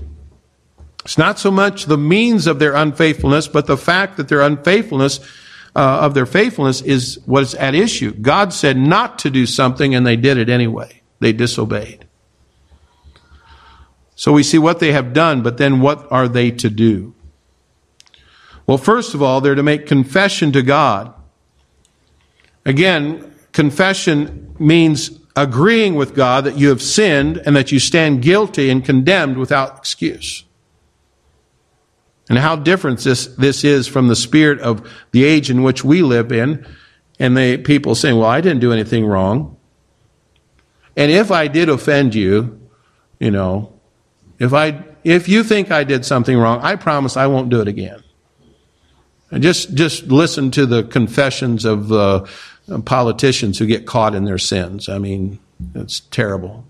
It's 1.04 1.18
not 1.18 1.40
so 1.40 1.50
much 1.50 1.86
the 1.86 1.98
means 1.98 2.46
of 2.46 2.60
their 2.60 2.76
unfaithfulness, 2.76 3.48
but 3.48 3.66
the 3.66 3.78
fact 3.78 4.18
that 4.18 4.28
their 4.28 4.42
unfaithfulness 4.42 5.20
uh, 5.78 6.00
of 6.02 6.16
their 6.16 6.26
faithfulness 6.26 6.82
is 6.82 7.20
what's 7.26 7.54
at 7.54 7.76
issue. 7.76 8.12
God 8.12 8.52
said 8.52 8.78
not 8.78 9.20
to 9.20 9.30
do 9.30 9.46
something 9.46 9.94
and 9.94 10.08
they 10.08 10.16
did 10.16 10.38
it 10.38 10.50
anyway. 10.50 11.04
They 11.20 11.34
disobeyed. 11.34 12.08
So 14.16 14.34
we 14.34 14.42
see 14.42 14.58
what 14.58 14.80
they 14.80 14.92
have 14.92 15.14
done, 15.14 15.44
but 15.44 15.58
then 15.58 15.80
what 15.80 16.12
are 16.12 16.28
they 16.28 16.50
to 16.50 16.72
do? 16.72 17.14
Well, 18.66 18.80
first 18.80 19.14
of 19.14 19.22
all, 19.22 19.40
they're 19.40 19.54
to 19.54 19.62
make 19.62 19.86
confession 19.86 20.52
to 20.54 20.64
God. 20.64 21.14
Again, 22.66 23.36
confession 23.52 24.56
means 24.58 25.12
agreeing 25.36 25.94
with 25.94 26.16
God 26.16 26.46
that 26.46 26.58
you 26.58 26.70
have 26.70 26.82
sinned 26.82 27.38
and 27.46 27.56
that 27.56 27.72
you 27.72 27.78
stand 27.78 28.24
guilty 28.24 28.72
and 28.72 28.84
condemned 28.84 29.38
without 29.38 29.78
excuse. 29.78 30.44
And 32.30 32.38
how 32.38 32.56
different 32.58 33.00
this, 33.00 33.28
this 33.28 33.64
is 33.64 33.88
from 33.88 34.08
the 34.08 34.16
spirit 34.16 34.60
of 34.60 34.90
the 35.12 35.24
age 35.24 35.50
in 35.50 35.64
which 35.64 35.84
we 35.84 36.02
live 36.02 36.32
in. 36.32 36.66
And 37.20 37.38
the 37.38 37.58
people 37.58 37.96
saying, 37.96 38.18
well, 38.18 38.30
I 38.30 38.42
didn't 38.42 38.60
do 38.60 38.74
anything 38.74 39.06
wrong. 39.06 39.58
And 40.96 41.12
if 41.12 41.32
I 41.32 41.48
did 41.48 41.70
offend 41.70 42.16
you, 42.16 42.60
you 43.20 43.32
know, 43.32 43.74
if 44.40 44.54
I, 44.54 44.84
if 45.04 45.30
you 45.30 45.44
think 45.44 45.72
I 45.72 45.84
did 45.84 46.06
something 46.06 46.38
wrong, 46.38 46.60
I 46.62 46.76
promise 46.76 47.16
I 47.16 47.28
won't 47.28 47.50
do 47.50 47.62
it 47.62 47.68
again. 47.68 48.04
And 49.32 49.44
just, 49.44 49.74
just 49.74 50.08
listen 50.08 50.52
to 50.52 50.66
the 50.66 50.84
confessions 50.84 51.66
of 51.66 51.92
uh, 51.92 52.26
politicians 52.86 53.58
who 53.58 53.66
get 53.66 53.86
caught 53.86 54.16
in 54.16 54.26
their 54.26 54.38
sins. 54.38 54.90
I 54.90 54.98
mean, 54.98 55.40
it's 55.76 56.00
terrible. 56.00 56.66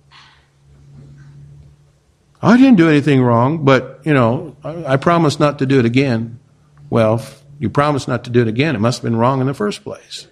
I 2.42 2.58
didn't 2.58 2.76
do 2.76 2.88
anything 2.88 3.22
wrong, 3.22 3.66
but, 3.66 4.02
you 4.04 4.14
know, 4.14 4.56
I, 4.64 4.94
I 4.94 4.98
promised 4.98 5.40
not 5.40 5.60
to 5.60 5.66
do 5.66 5.80
it 5.80 5.86
again. 5.86 6.40
Well, 6.90 7.26
you 7.60 7.70
promised 7.70 8.08
not 8.08 8.24
to 8.26 8.30
do 8.30 8.42
it 8.42 8.48
again, 8.48 8.76
it 8.76 8.80
must 8.80 9.00
have 9.00 9.04
been 9.04 9.18
wrong 9.18 9.42
in 9.42 9.48
the 9.48 9.54
first 9.54 9.84
place. 9.84 10.28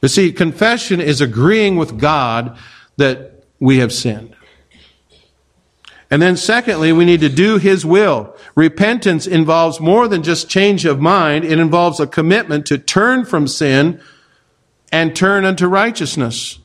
But 0.00 0.10
see, 0.10 0.32
confession 0.32 1.00
is 1.00 1.20
agreeing 1.20 1.76
with 1.76 1.98
God 1.98 2.58
that 2.96 3.44
we 3.60 3.78
have 3.78 3.92
sinned. 3.92 4.34
And 6.10 6.20
then 6.20 6.36
secondly, 6.36 6.92
we 6.92 7.04
need 7.04 7.20
to 7.20 7.28
do 7.28 7.56
His 7.56 7.86
will. 7.86 8.36
Repentance 8.54 9.26
involves 9.26 9.80
more 9.80 10.08
than 10.08 10.22
just 10.22 10.50
change 10.50 10.84
of 10.84 11.00
mind. 11.00 11.44
It 11.44 11.58
involves 11.58 12.00
a 12.00 12.06
commitment 12.06 12.66
to 12.66 12.76
turn 12.76 13.24
from 13.24 13.48
sin 13.48 14.00
and 14.90 15.16
turn 15.16 15.44
unto 15.44 15.66
righteousness. 15.66 16.58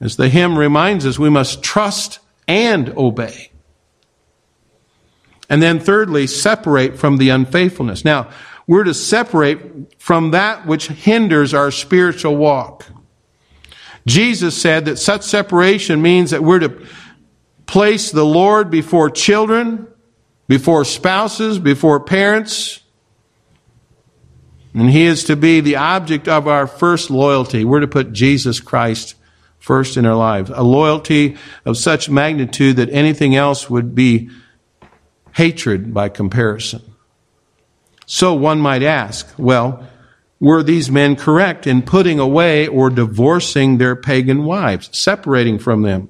As 0.00 0.16
the 0.16 0.28
hymn 0.28 0.58
reminds 0.58 1.04
us, 1.04 1.18
we 1.18 1.30
must 1.30 1.62
trust 1.62 2.20
and 2.48 2.88
obey. 2.96 3.50
And 5.48 5.60
then 5.60 5.80
thirdly, 5.80 6.26
separate 6.26 6.98
from 6.98 7.18
the 7.18 7.30
unfaithfulness. 7.30 8.04
Now, 8.04 8.30
we're 8.66 8.84
to 8.84 8.94
separate 8.94 10.00
from 10.00 10.30
that 10.30 10.66
which 10.66 10.86
hinders 10.86 11.52
our 11.52 11.70
spiritual 11.70 12.36
walk. 12.36 12.86
Jesus 14.06 14.60
said 14.60 14.84
that 14.84 14.98
such 14.98 15.22
separation 15.22 16.00
means 16.00 16.30
that 16.30 16.42
we're 16.42 16.60
to 16.60 16.86
place 17.66 18.10
the 18.10 18.24
Lord 18.24 18.70
before 18.70 19.10
children, 19.10 19.86
before 20.48 20.84
spouses, 20.84 21.58
before 21.58 22.00
parents, 22.00 22.80
and 24.72 24.88
He 24.88 25.02
is 25.02 25.24
to 25.24 25.36
be 25.36 25.60
the 25.60 25.76
object 25.76 26.28
of 26.28 26.46
our 26.46 26.66
first 26.66 27.10
loyalty. 27.10 27.64
We're 27.64 27.80
to 27.80 27.88
put 27.88 28.12
Jesus 28.12 28.60
Christ 28.60 29.16
first 29.60 29.96
in 29.96 30.06
our 30.06 30.16
lives. 30.16 30.50
A 30.52 30.64
loyalty 30.64 31.36
of 31.64 31.76
such 31.76 32.10
magnitude 32.10 32.76
that 32.76 32.90
anything 32.90 33.36
else 33.36 33.70
would 33.70 33.94
be 33.94 34.30
hatred 35.34 35.94
by 35.94 36.08
comparison. 36.08 36.82
So 38.06 38.34
one 38.34 38.58
might 38.58 38.82
ask, 38.82 39.32
well, 39.38 39.86
were 40.40 40.62
these 40.62 40.90
men 40.90 41.14
correct 41.14 41.66
in 41.66 41.82
putting 41.82 42.18
away 42.18 42.66
or 42.66 42.90
divorcing 42.90 43.78
their 43.78 43.94
pagan 43.94 44.44
wives, 44.44 44.88
separating 44.96 45.58
from 45.58 45.82
them? 45.82 46.08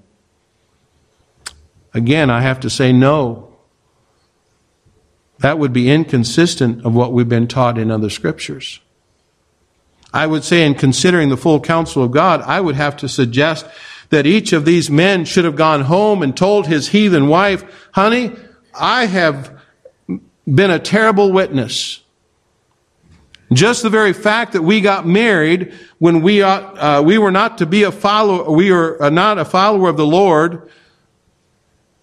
Again, 1.93 2.31
I 2.31 2.41
have 2.41 2.61
to 2.61 2.71
say 2.71 2.93
no. 2.93 3.57
That 5.41 5.59
would 5.59 5.73
be 5.73 5.91
inconsistent 5.91 6.87
of 6.87 6.95
what 6.95 7.13
we've 7.13 7.29
been 7.29 7.49
taught 7.49 7.77
in 7.77 7.91
other 7.91 8.11
scriptures. 8.11 8.81
I 10.13 10.27
would 10.27 10.45
say, 10.45 10.67
in 10.67 10.75
considering 10.75 11.29
the 11.29 11.37
full 11.37 11.61
counsel 11.61 12.03
of 12.03 12.11
God, 12.11 12.43
I 12.43 12.61
would 12.61 12.75
have 12.75 12.97
to 12.99 13.09
suggest 13.09 13.67
that 14.11 14.27
each 14.27 14.53
of 14.53 14.65
these 14.65 14.91
men 14.91 15.25
should 15.25 15.45
have 15.45 15.57
gone 15.57 15.83
home 15.83 16.23
and 16.23 16.37
told 16.37 16.67
his 16.67 16.89
heathen 16.89 17.29
wife, 17.29 17.89
honey, 17.93 18.33
I 18.75 19.07
have 19.07 19.59
been 20.53 20.71
a 20.71 20.81
terrible 20.81 21.33
witness. 21.33 22.01
Just 23.53 23.83
the 23.83 23.91
very 23.91 24.13
fact 24.13 24.53
that 24.53 24.63
we 24.63 24.81
got 24.81 25.07
married 25.07 25.75
when 25.99 26.23
we, 26.23 26.43
uh, 26.43 27.03
we 27.03 27.19
were 27.19 27.33
not 27.33 27.59
to 27.59 27.67
be 27.67 27.83
a 27.83 27.93
follower, 27.93 28.51
we 28.51 28.71
are 28.71 29.01
uh, 29.03 29.11
not 29.11 29.39
a 29.39 29.45
follower 29.45 29.89
of 29.89 29.97
the 29.97 30.07
Lord, 30.07 30.71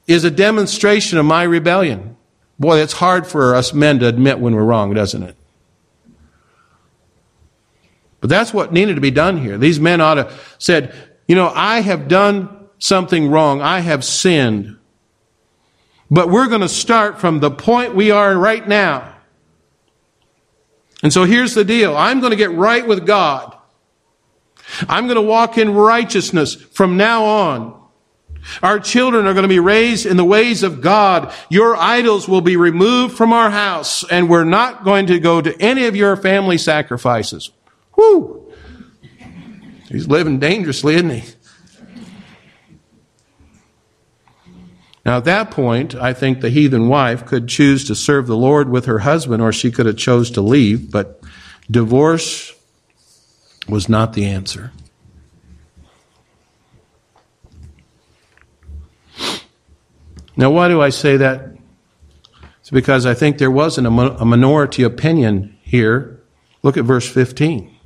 is 0.08 0.24
a 0.24 0.32
demonstration 0.32 1.18
of 1.18 1.26
my 1.26 1.44
rebellion. 1.44 2.16
Boy, 2.60 2.80
it's 2.80 2.94
hard 2.94 3.28
for 3.28 3.54
us 3.54 3.74
men 3.74 4.00
to 4.00 4.08
admit 4.08 4.40
when 4.40 4.56
we're 4.56 4.64
wrong, 4.64 4.94
doesn't 4.94 5.24
it? 5.24 5.36
But 8.28 8.36
that's 8.36 8.54
what 8.54 8.74
needed 8.74 8.96
to 8.96 9.02
be 9.02 9.10
done 9.10 9.38
here. 9.38 9.58
These 9.58 9.80
men 9.80 10.02
ought 10.02 10.16
to 10.16 10.34
said, 10.58 10.94
you 11.30 11.36
know, 11.36 11.50
I 11.56 11.80
have 11.80 12.10
done 12.10 12.68
something 12.78 13.32
wrong. 13.32 13.62
I 13.62 13.80
have 13.80 14.04
sinned. 14.04 14.78
But 16.12 16.30
we're 16.30 16.48
going 16.48 16.60
to 16.60 16.68
start 16.68 17.22
from 17.22 17.40
the 17.40 17.50
point 17.50 17.96
we 17.96 18.12
are 18.12 18.38
right 18.38 18.68
now. 18.68 19.16
And 21.02 21.14
so 21.14 21.24
here's 21.24 21.54
the 21.54 21.64
deal. 21.64 21.96
I'm 21.96 22.20
going 22.20 22.32
to 22.32 22.36
get 22.38 22.52
right 22.52 22.86
with 22.86 23.06
God. 23.08 23.56
I'm 24.90 25.06
going 25.06 25.16
to 25.16 25.22
walk 25.22 25.58
in 25.58 25.74
righteousness 25.74 26.56
from 26.56 26.98
now 26.98 27.24
on. 27.24 27.82
Our 28.62 28.82
children 28.82 29.26
are 29.26 29.34
going 29.34 29.44
to 29.44 29.48
be 29.48 29.60
raised 29.60 30.06
in 30.06 30.18
the 30.18 30.26
ways 30.26 30.64
of 30.64 30.82
God. 30.82 31.34
Your 31.50 31.78
idols 31.78 32.28
will 32.28 32.42
be 32.42 32.58
removed 32.58 33.16
from 33.16 33.32
our 33.32 33.50
house, 33.50 34.04
and 34.04 34.30
we're 34.30 34.44
not 34.44 34.84
going 34.84 35.08
to 35.08 35.18
go 35.18 35.40
to 35.40 35.62
any 35.62 35.86
of 35.86 35.96
your 35.96 36.18
family 36.18 36.58
sacrifices. 36.58 37.52
Whoo! 37.98 38.54
He's 39.90 40.08
living 40.08 40.40
dangerously, 40.40 40.96
isn't 40.96 41.10
he? 41.10 41.24
Now, 45.06 45.18
at 45.18 45.26
that 45.26 45.52
point, 45.52 45.96
I 45.96 46.14
think 46.14 46.42
the 46.42 46.50
heathen 46.50 46.90
wife 46.90 47.26
could 47.26 47.48
choose 47.48 47.86
to 47.86 47.96
serve 47.96 48.28
the 48.28 48.36
Lord 48.36 48.70
with 48.70 48.86
her 48.86 49.00
husband, 49.00 49.42
or 49.42 49.54
she 49.54 49.72
could 49.72 49.86
have 49.86 49.98
chose 49.98 50.30
to 50.32 50.42
leave, 50.42 50.92
but 50.92 51.22
divorce 51.72 52.54
was 53.70 53.88
not 53.88 54.14
the 54.14 54.26
answer. 54.26 54.72
Now, 60.36 60.52
why 60.52 60.68
do 60.68 60.82
I 60.82 60.90
say 60.90 61.16
that? 61.18 61.56
It's 62.60 62.70
because 62.70 63.06
I 63.06 63.14
think 63.14 63.38
there 63.38 63.50
wasn't 63.50 63.88
a 63.88 64.26
minority 64.26 64.84
opinion 64.84 65.58
here. 65.62 66.22
Look 66.64 66.76
at 66.76 66.84
verse 66.84 67.10
15. 67.10 67.77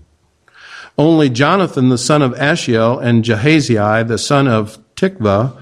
Only 1.01 1.31
Jonathan, 1.31 1.89
the 1.89 1.97
son 1.97 2.21
of 2.21 2.35
Asahel, 2.35 2.99
and 2.99 3.23
Jahaziel, 3.23 4.07
the 4.07 4.19
son 4.19 4.47
of 4.47 4.77
Tikvah, 4.93 5.57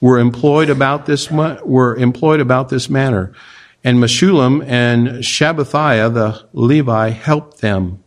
were 0.00 0.20
employed 0.20 0.70
about 0.70 1.06
this 1.06 1.28
were 1.28 1.96
employed 1.96 2.38
about 2.38 2.68
this 2.68 2.88
manner, 2.88 3.32
and 3.82 3.98
Meshullam 3.98 4.64
and 4.64 5.08
Shabbathiah 5.24 6.14
the 6.14 6.48
Levi 6.52 7.08
helped 7.08 7.62
them. 7.62 8.04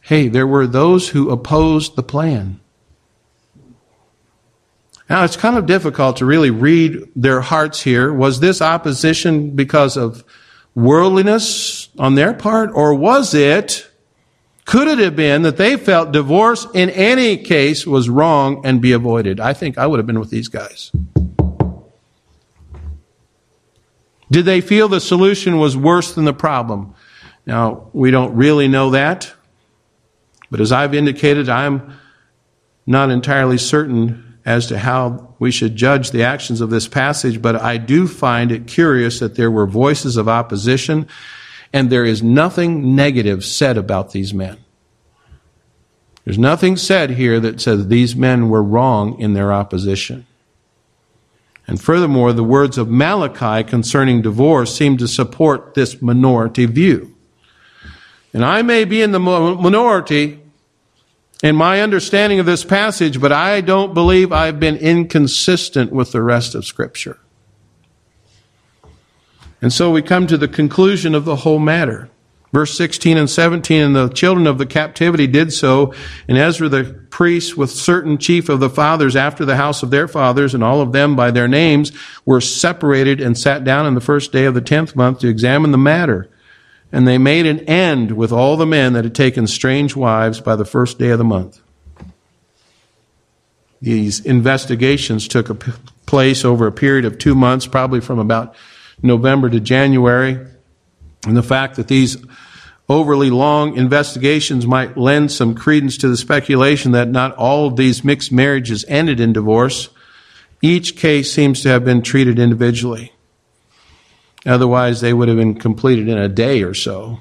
Hey, 0.00 0.26
there 0.28 0.46
were 0.46 0.66
those 0.66 1.10
who 1.10 1.28
opposed 1.28 1.94
the 1.94 2.02
plan. 2.02 2.58
Now, 5.10 5.22
it's 5.24 5.36
kind 5.36 5.58
of 5.58 5.66
difficult 5.66 6.16
to 6.16 6.24
really 6.24 6.50
read 6.50 6.96
their 7.14 7.42
hearts 7.42 7.82
here. 7.82 8.10
Was 8.10 8.40
this 8.40 8.62
opposition 8.62 9.50
because 9.50 9.98
of 9.98 10.24
worldliness 10.74 11.90
on 11.98 12.14
their 12.14 12.32
part, 12.32 12.70
or 12.72 12.94
was 12.94 13.34
it, 13.34 13.84
could 14.68 14.86
it 14.86 14.98
have 14.98 15.16
been 15.16 15.40
that 15.42 15.56
they 15.56 15.78
felt 15.78 16.12
divorce 16.12 16.66
in 16.74 16.90
any 16.90 17.38
case 17.38 17.86
was 17.86 18.10
wrong 18.10 18.60
and 18.66 18.82
be 18.82 18.92
avoided? 18.92 19.40
I 19.40 19.54
think 19.54 19.78
I 19.78 19.86
would 19.86 19.98
have 19.98 20.06
been 20.06 20.20
with 20.20 20.28
these 20.28 20.48
guys. 20.48 20.92
Did 24.30 24.44
they 24.44 24.60
feel 24.60 24.86
the 24.86 25.00
solution 25.00 25.56
was 25.56 25.74
worse 25.74 26.14
than 26.14 26.26
the 26.26 26.34
problem? 26.34 26.94
Now, 27.46 27.88
we 27.94 28.10
don't 28.10 28.34
really 28.34 28.68
know 28.68 28.90
that, 28.90 29.32
but 30.50 30.60
as 30.60 30.70
I've 30.70 30.92
indicated, 30.92 31.48
I'm 31.48 31.98
not 32.86 33.08
entirely 33.08 33.56
certain 33.56 34.38
as 34.44 34.66
to 34.66 34.78
how 34.78 35.34
we 35.38 35.50
should 35.50 35.76
judge 35.76 36.10
the 36.10 36.24
actions 36.24 36.60
of 36.60 36.68
this 36.68 36.86
passage, 36.86 37.40
but 37.40 37.56
I 37.56 37.78
do 37.78 38.06
find 38.06 38.52
it 38.52 38.66
curious 38.66 39.18
that 39.20 39.34
there 39.34 39.50
were 39.50 39.66
voices 39.66 40.18
of 40.18 40.28
opposition 40.28 41.08
and 41.72 41.90
there 41.90 42.04
is 42.04 42.22
nothing 42.22 42.94
negative 42.94 43.44
said 43.44 43.76
about 43.76 44.12
these 44.12 44.32
men. 44.32 44.58
There's 46.24 46.38
nothing 46.38 46.76
said 46.76 47.10
here 47.10 47.40
that 47.40 47.60
says 47.60 47.88
these 47.88 48.14
men 48.14 48.48
were 48.48 48.62
wrong 48.62 49.18
in 49.18 49.32
their 49.32 49.52
opposition. 49.52 50.26
And 51.66 51.80
furthermore, 51.80 52.32
the 52.32 52.44
words 52.44 52.78
of 52.78 52.88
Malachi 52.88 53.68
concerning 53.68 54.22
divorce 54.22 54.74
seem 54.74 54.96
to 54.98 55.08
support 55.08 55.74
this 55.74 56.00
minority 56.00 56.64
view. 56.66 57.14
And 58.32 58.44
I 58.44 58.62
may 58.62 58.84
be 58.84 59.02
in 59.02 59.12
the 59.12 59.20
minority, 59.20 60.40
in 61.42 61.56
my 61.56 61.80
understanding 61.82 62.40
of 62.40 62.46
this 62.46 62.64
passage, 62.64 63.20
but 63.20 63.32
I 63.32 63.60
don't 63.60 63.94
believe 63.94 64.32
I've 64.32 64.60
been 64.60 64.76
inconsistent 64.76 65.92
with 65.92 66.12
the 66.12 66.22
rest 66.22 66.54
of 66.54 66.64
Scripture. 66.64 67.18
And 69.60 69.72
so 69.72 69.90
we 69.90 70.02
come 70.02 70.26
to 70.26 70.38
the 70.38 70.48
conclusion 70.48 71.14
of 71.14 71.24
the 71.24 71.36
whole 71.36 71.58
matter. 71.58 72.10
Verse 72.52 72.76
16 72.78 73.18
and 73.18 73.28
17, 73.28 73.82
and 73.82 73.94
the 73.94 74.08
children 74.08 74.46
of 74.46 74.56
the 74.56 74.64
captivity 74.64 75.26
did 75.26 75.52
so, 75.52 75.92
and 76.26 76.38
Ezra 76.38 76.70
the 76.70 76.84
priest 77.10 77.58
with 77.58 77.70
certain 77.70 78.16
chief 78.16 78.48
of 78.48 78.58
the 78.58 78.70
fathers 78.70 79.16
after 79.16 79.44
the 79.44 79.56
house 79.56 79.82
of 79.82 79.90
their 79.90 80.08
fathers, 80.08 80.54
and 80.54 80.64
all 80.64 80.80
of 80.80 80.92
them 80.92 81.14
by 81.14 81.30
their 81.30 81.48
names, 81.48 81.92
were 82.24 82.40
separated 82.40 83.20
and 83.20 83.36
sat 83.36 83.64
down 83.64 83.84
on 83.84 83.94
the 83.94 84.00
first 84.00 84.32
day 84.32 84.46
of 84.46 84.54
the 84.54 84.62
tenth 84.62 84.96
month 84.96 85.18
to 85.18 85.28
examine 85.28 85.72
the 85.72 85.78
matter. 85.78 86.30
And 86.90 87.06
they 87.06 87.18
made 87.18 87.44
an 87.44 87.60
end 87.60 88.12
with 88.12 88.32
all 88.32 88.56
the 88.56 88.64
men 88.64 88.94
that 88.94 89.04
had 89.04 89.14
taken 89.14 89.46
strange 89.46 89.94
wives 89.94 90.40
by 90.40 90.56
the 90.56 90.64
first 90.64 90.98
day 90.98 91.10
of 91.10 91.18
the 91.18 91.24
month. 91.24 91.60
These 93.82 94.20
investigations 94.20 95.28
took 95.28 95.62
place 96.06 96.46
over 96.46 96.66
a 96.66 96.72
period 96.72 97.04
of 97.04 97.18
two 97.18 97.34
months, 97.34 97.66
probably 97.66 98.00
from 98.00 98.18
about 98.18 98.54
November 99.02 99.48
to 99.50 99.60
January. 99.60 100.38
And 101.26 101.36
the 101.36 101.42
fact 101.42 101.76
that 101.76 101.88
these 101.88 102.16
overly 102.88 103.30
long 103.30 103.76
investigations 103.76 104.66
might 104.66 104.96
lend 104.96 105.30
some 105.30 105.54
credence 105.54 105.98
to 105.98 106.08
the 106.08 106.16
speculation 106.16 106.92
that 106.92 107.08
not 107.08 107.34
all 107.36 107.66
of 107.66 107.76
these 107.76 108.02
mixed 108.02 108.32
marriages 108.32 108.84
ended 108.88 109.20
in 109.20 109.32
divorce, 109.32 109.90
each 110.62 110.96
case 110.96 111.32
seems 111.32 111.62
to 111.62 111.68
have 111.68 111.84
been 111.84 112.02
treated 112.02 112.38
individually. 112.38 113.12
Otherwise, 114.46 115.00
they 115.00 115.12
would 115.12 115.28
have 115.28 115.36
been 115.36 115.58
completed 115.58 116.08
in 116.08 116.16
a 116.16 116.28
day 116.28 116.62
or 116.62 116.72
so. 116.72 117.20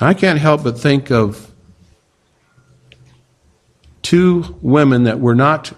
I 0.00 0.12
can't 0.12 0.38
help 0.38 0.64
but 0.64 0.78
think 0.78 1.10
of 1.10 1.50
two 4.02 4.58
women 4.60 5.04
that 5.04 5.18
were 5.18 5.34
not 5.34 5.72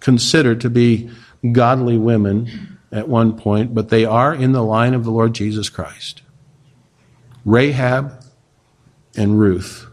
considered 0.00 0.60
to 0.60 0.68
be 0.68 1.10
godly 1.52 1.96
women 1.96 2.73
at 2.94 3.08
one 3.08 3.36
point, 3.36 3.74
but 3.74 3.88
they 3.88 4.04
are 4.04 4.32
in 4.32 4.52
the 4.52 4.62
line 4.62 4.94
of 4.94 5.04
the 5.04 5.10
Lord 5.10 5.34
Jesus 5.34 5.68
Christ 5.68 6.22
Rahab 7.44 8.24
and 9.16 9.38
Ruth. 9.38 9.86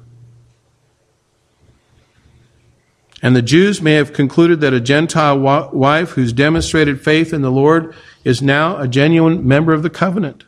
And 3.24 3.36
the 3.36 3.42
Jews 3.42 3.82
may 3.82 3.94
have 3.94 4.14
concluded 4.14 4.62
that 4.62 4.74
a 4.74 4.80
Gentile 4.80 5.38
wife 5.38 6.12
who's 6.12 6.34
demonstrated 6.34 7.04
faith 7.04 7.34
in 7.34 7.42
the 7.42 7.52
Lord 7.52 7.94
is 8.24 8.42
now 8.42 8.78
a 8.78 8.88
genuine 8.88 9.48
member 9.48 9.74
of 9.74 9.84
the 9.84 9.92
covenant. 9.92 10.44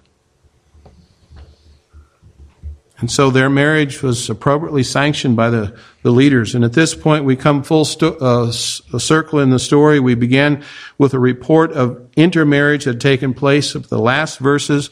And 3.04 3.12
so 3.12 3.30
their 3.30 3.50
marriage 3.50 4.02
was 4.02 4.30
appropriately 4.30 4.82
sanctioned 4.82 5.36
by 5.36 5.50
the, 5.50 5.78
the 6.04 6.12
leaders. 6.12 6.56
And 6.56 6.64
at 6.64 6.72
this 6.72 6.96
point, 6.96 7.26
we 7.26 7.36
come 7.36 7.62
full 7.62 7.84
sto- 7.84 8.16
uh, 8.16 8.50
circle 8.50 9.40
in 9.40 9.50
the 9.50 9.60
story. 9.60 10.00
We 10.00 10.16
began 10.16 10.64
with 10.98 11.14
a 11.14 11.20
report 11.20 11.74
of 11.74 12.08
intermarriage 12.16 12.86
that 12.86 12.92
had 12.92 13.02
taken 13.02 13.34
place. 13.34 13.76
Of 13.76 13.90
the 13.90 14.00
last 14.00 14.40
verses 14.40 14.90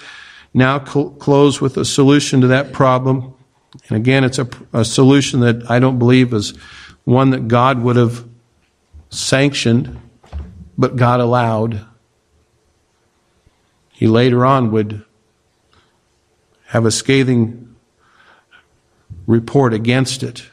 now 0.54 0.84
cl- 0.84 1.12
close 1.12 1.62
with 1.62 1.78
a 1.78 1.86
solution 1.86 2.42
to 2.42 2.48
that 2.48 2.74
problem. 2.74 3.34
And 3.88 3.96
again, 3.96 4.26
it's 4.26 4.40
a, 4.40 4.50
a 4.74 4.84
solution 4.84 5.40
that 5.40 5.72
I 5.72 5.80
don't 5.80 5.98
believe 5.98 6.34
is 6.34 6.50
one 7.06 7.30
that 7.30 7.48
God 7.48 7.82
would 7.82 7.96
have 7.96 8.28
sanctioned, 9.10 10.02
but 10.78 10.98
God 10.98 11.22
allowed. 11.22 11.80
He 13.94 14.08
later 14.08 14.46
on 14.46 14.70
would 14.74 15.06
have 16.66 16.86
a 16.86 16.92
scathing 16.92 17.71
report 19.28 19.74
against 19.74 20.24
it. 20.24 20.44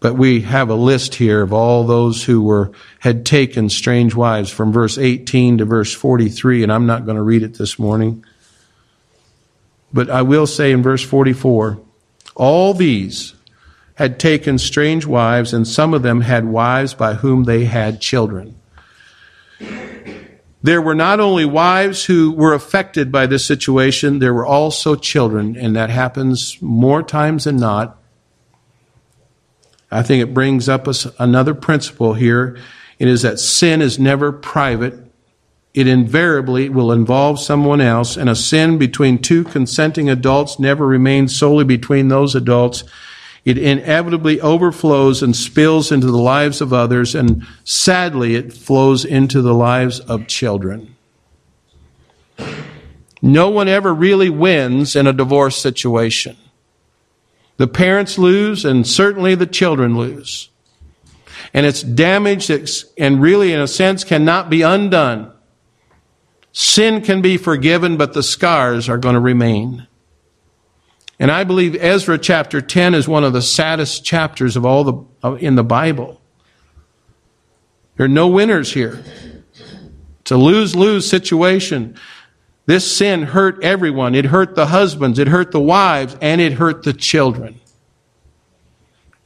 But 0.00 0.14
we 0.14 0.42
have 0.42 0.68
a 0.68 0.74
list 0.74 1.14
here 1.14 1.42
of 1.42 1.52
all 1.52 1.84
those 1.84 2.24
who 2.24 2.42
were 2.42 2.70
had 3.00 3.24
taken 3.24 3.70
strange 3.70 4.14
wives 4.14 4.50
from 4.50 4.72
verse 4.72 4.98
18 4.98 5.58
to 5.58 5.64
verse 5.64 5.92
43 5.92 6.62
and 6.62 6.72
I'm 6.72 6.86
not 6.86 7.06
going 7.06 7.16
to 7.16 7.22
read 7.22 7.42
it 7.42 7.54
this 7.54 7.78
morning. 7.78 8.24
But 9.92 10.10
I 10.10 10.22
will 10.22 10.46
say 10.46 10.72
in 10.72 10.82
verse 10.82 11.02
44, 11.02 11.80
all 12.34 12.74
these 12.74 13.34
had 13.94 14.20
taken 14.20 14.58
strange 14.58 15.06
wives 15.06 15.54
and 15.54 15.66
some 15.66 15.94
of 15.94 16.02
them 16.02 16.20
had 16.20 16.44
wives 16.44 16.92
by 16.92 17.14
whom 17.14 17.44
they 17.44 17.64
had 17.64 18.00
children. 18.00 18.54
There 20.66 20.82
were 20.82 20.96
not 20.96 21.20
only 21.20 21.44
wives 21.44 22.06
who 22.06 22.32
were 22.32 22.52
affected 22.52 23.12
by 23.12 23.26
this 23.26 23.46
situation, 23.46 24.18
there 24.18 24.34
were 24.34 24.44
also 24.44 24.96
children, 24.96 25.56
and 25.56 25.76
that 25.76 25.90
happens 25.90 26.60
more 26.60 27.04
times 27.04 27.44
than 27.44 27.54
not. 27.54 27.96
I 29.92 30.02
think 30.02 30.24
it 30.24 30.34
brings 30.34 30.68
up 30.68 30.88
us 30.88 31.06
another 31.20 31.54
principle 31.54 32.14
here. 32.14 32.58
It 32.98 33.06
is 33.06 33.22
that 33.22 33.38
sin 33.38 33.80
is 33.80 34.00
never 34.00 34.32
private. 34.32 34.98
It 35.72 35.86
invariably 35.86 36.68
will 36.68 36.90
involve 36.90 37.38
someone 37.38 37.80
else, 37.80 38.16
and 38.16 38.28
a 38.28 38.34
sin 38.34 38.76
between 38.76 39.22
two 39.22 39.44
consenting 39.44 40.10
adults 40.10 40.58
never 40.58 40.84
remains 40.84 41.38
solely 41.38 41.62
between 41.62 42.08
those 42.08 42.34
adults 42.34 42.82
it 43.46 43.56
inevitably 43.56 44.40
overflows 44.40 45.22
and 45.22 45.34
spills 45.34 45.92
into 45.92 46.08
the 46.08 46.18
lives 46.18 46.60
of 46.60 46.72
others, 46.72 47.14
and 47.14 47.46
sadly, 47.62 48.34
it 48.34 48.52
flows 48.52 49.04
into 49.04 49.40
the 49.40 49.54
lives 49.54 50.00
of 50.00 50.26
children. 50.26 50.96
No 53.22 53.48
one 53.48 53.68
ever 53.68 53.94
really 53.94 54.28
wins 54.28 54.96
in 54.96 55.06
a 55.06 55.12
divorce 55.12 55.56
situation. 55.56 56.36
The 57.56 57.68
parents 57.68 58.18
lose, 58.18 58.64
and 58.64 58.84
certainly 58.84 59.36
the 59.36 59.46
children 59.46 59.96
lose. 59.96 60.50
And 61.54 61.64
it's 61.64 61.84
damage 61.84 62.48
that, 62.48 62.68
and 62.98 63.22
really, 63.22 63.52
in 63.52 63.60
a 63.60 63.68
sense, 63.68 64.02
cannot 64.02 64.50
be 64.50 64.62
undone. 64.62 65.32
Sin 66.52 67.00
can 67.00 67.22
be 67.22 67.36
forgiven, 67.36 67.96
but 67.96 68.12
the 68.12 68.24
scars 68.24 68.88
are 68.88 68.98
going 68.98 69.14
to 69.14 69.20
remain. 69.20 69.86
And 71.18 71.30
I 71.30 71.44
believe 71.44 71.74
Ezra 71.76 72.18
chapter 72.18 72.60
10 72.60 72.94
is 72.94 73.08
one 73.08 73.24
of 73.24 73.32
the 73.32 73.42
saddest 73.42 74.04
chapters 74.04 74.56
of 74.56 74.66
all 74.66 75.06
the, 75.22 75.34
in 75.36 75.54
the 75.54 75.64
Bible. 75.64 76.20
There 77.96 78.04
are 78.04 78.08
no 78.08 78.28
winners 78.28 78.72
here. 78.72 79.02
It's 80.20 80.30
a 80.30 80.36
lose-lose 80.36 81.08
situation. 81.08 81.96
This 82.66 82.96
sin 82.96 83.22
hurt 83.22 83.62
everyone. 83.62 84.14
It 84.14 84.26
hurt 84.26 84.54
the 84.54 84.66
husbands, 84.66 85.18
it 85.18 85.28
hurt 85.28 85.52
the 85.52 85.60
wives, 85.60 86.16
and 86.20 86.40
it 86.40 86.54
hurt 86.54 86.82
the 86.82 86.92
children. 86.92 87.60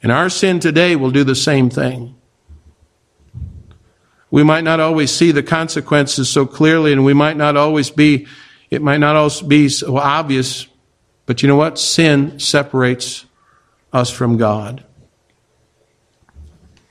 And 0.03 0.11
our 0.11 0.29
sin 0.29 0.59
today 0.59 0.95
will 0.95 1.11
do 1.11 1.23
the 1.23 1.35
same 1.35 1.69
thing. 1.69 2.15
We 4.29 4.43
might 4.43 4.63
not 4.63 4.79
always 4.79 5.11
see 5.11 5.31
the 5.31 5.43
consequences 5.43 6.29
so 6.29 6.45
clearly, 6.45 6.93
and 6.93 7.03
we 7.03 7.13
might 7.13 7.35
not 7.35 7.57
always 7.57 7.89
be, 7.89 8.27
it 8.69 8.81
might 8.81 8.99
not 8.99 9.17
always 9.17 9.41
be 9.41 9.67
so 9.67 9.97
obvious, 9.97 10.67
but 11.31 11.41
you 11.41 11.47
know 11.47 11.55
what? 11.55 11.79
Sin 11.79 12.41
separates 12.41 13.23
us 13.93 14.09
from 14.09 14.35
God. 14.35 14.83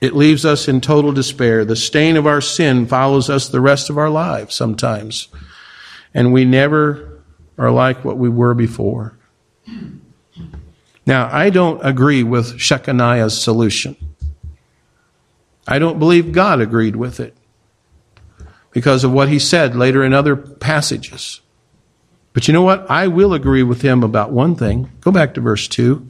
It 0.01 0.15
leaves 0.15 0.45
us 0.45 0.67
in 0.67 0.81
total 0.81 1.11
despair. 1.11 1.63
The 1.63 1.75
stain 1.75 2.17
of 2.17 2.25
our 2.25 2.41
sin 2.41 2.87
follows 2.87 3.29
us 3.29 3.47
the 3.47 3.61
rest 3.61 3.91
of 3.91 3.99
our 3.99 4.09
lives 4.09 4.55
sometimes. 4.55 5.27
And 6.11 6.33
we 6.33 6.43
never 6.43 7.21
are 7.55 7.69
like 7.69 8.03
what 8.03 8.17
we 8.17 8.29
were 8.29 8.55
before. 8.55 9.15
Now, 11.05 11.29
I 11.31 11.51
don't 11.51 11.79
agree 11.85 12.23
with 12.23 12.57
Shechaniah's 12.57 13.39
solution. 13.39 13.95
I 15.67 15.77
don't 15.77 15.99
believe 15.99 16.31
God 16.31 16.59
agreed 16.61 16.95
with 16.95 17.19
it 17.19 17.37
because 18.71 19.03
of 19.03 19.11
what 19.11 19.29
he 19.29 19.37
said 19.37 19.75
later 19.75 20.03
in 20.03 20.15
other 20.15 20.35
passages. 20.35 21.41
But 22.33 22.47
you 22.47 22.53
know 22.53 22.61
what? 22.61 22.89
I 22.89 23.07
will 23.07 23.33
agree 23.33 23.63
with 23.63 23.81
him 23.81 24.03
about 24.03 24.31
one 24.31 24.55
thing. 24.55 24.89
Go 25.01 25.11
back 25.11 25.33
to 25.33 25.41
verse 25.41 25.67
2. 25.67 26.07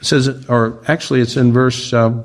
It 0.00 0.04
says, 0.04 0.46
or 0.48 0.82
actually, 0.88 1.20
it's 1.20 1.36
in 1.36 1.52
verse. 1.52 1.92
Um, 1.92 2.24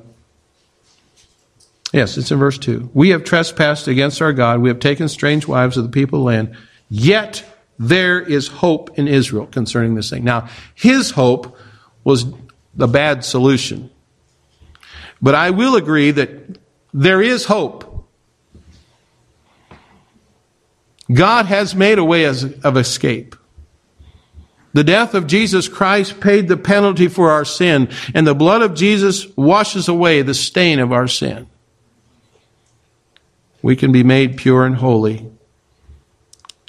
yes, 1.93 2.17
it's 2.17 2.31
in 2.31 2.39
verse 2.39 2.57
2. 2.57 2.89
We 2.93 3.09
have 3.09 3.23
trespassed 3.23 3.87
against 3.87 4.21
our 4.21 4.33
God. 4.33 4.59
We 4.59 4.69
have 4.69 4.79
taken 4.79 5.07
strange 5.07 5.47
wives 5.47 5.77
of 5.77 5.83
the 5.83 5.91
people 5.91 6.19
of 6.19 6.21
the 6.23 6.25
land. 6.25 6.57
Yet 6.89 7.45
there 7.77 8.19
is 8.19 8.47
hope 8.47 8.97
in 8.97 9.07
Israel 9.07 9.45
concerning 9.45 9.95
this 9.95 10.09
thing. 10.09 10.23
Now, 10.23 10.49
his 10.75 11.11
hope 11.11 11.55
was 12.03 12.25
the 12.75 12.87
bad 12.87 13.23
solution. 13.23 13.89
But 15.21 15.35
I 15.35 15.51
will 15.51 15.75
agree 15.75 16.11
that 16.11 16.57
there 16.93 17.21
is 17.21 17.45
hope. 17.45 17.88
God 21.11 21.47
has 21.47 21.73
made 21.73 21.97
a 21.97 22.03
way 22.03 22.25
of 22.25 22.77
escape. 22.77 23.35
The 24.73 24.83
death 24.83 25.15
of 25.15 25.25
Jesus 25.25 25.67
Christ 25.67 26.19
paid 26.19 26.47
the 26.47 26.57
penalty 26.57 27.07
for 27.07 27.31
our 27.31 27.45
sin, 27.45 27.89
and 28.13 28.27
the 28.27 28.35
blood 28.35 28.61
of 28.61 28.75
Jesus 28.75 29.25
washes 29.35 29.87
away 29.87 30.21
the 30.21 30.35
stain 30.35 30.79
of 30.79 30.91
our 30.91 31.07
sin. 31.07 31.47
We 33.61 33.75
can 33.75 33.91
be 33.91 34.03
made 34.03 34.37
pure 34.37 34.65
and 34.65 34.75
holy. 34.75 35.29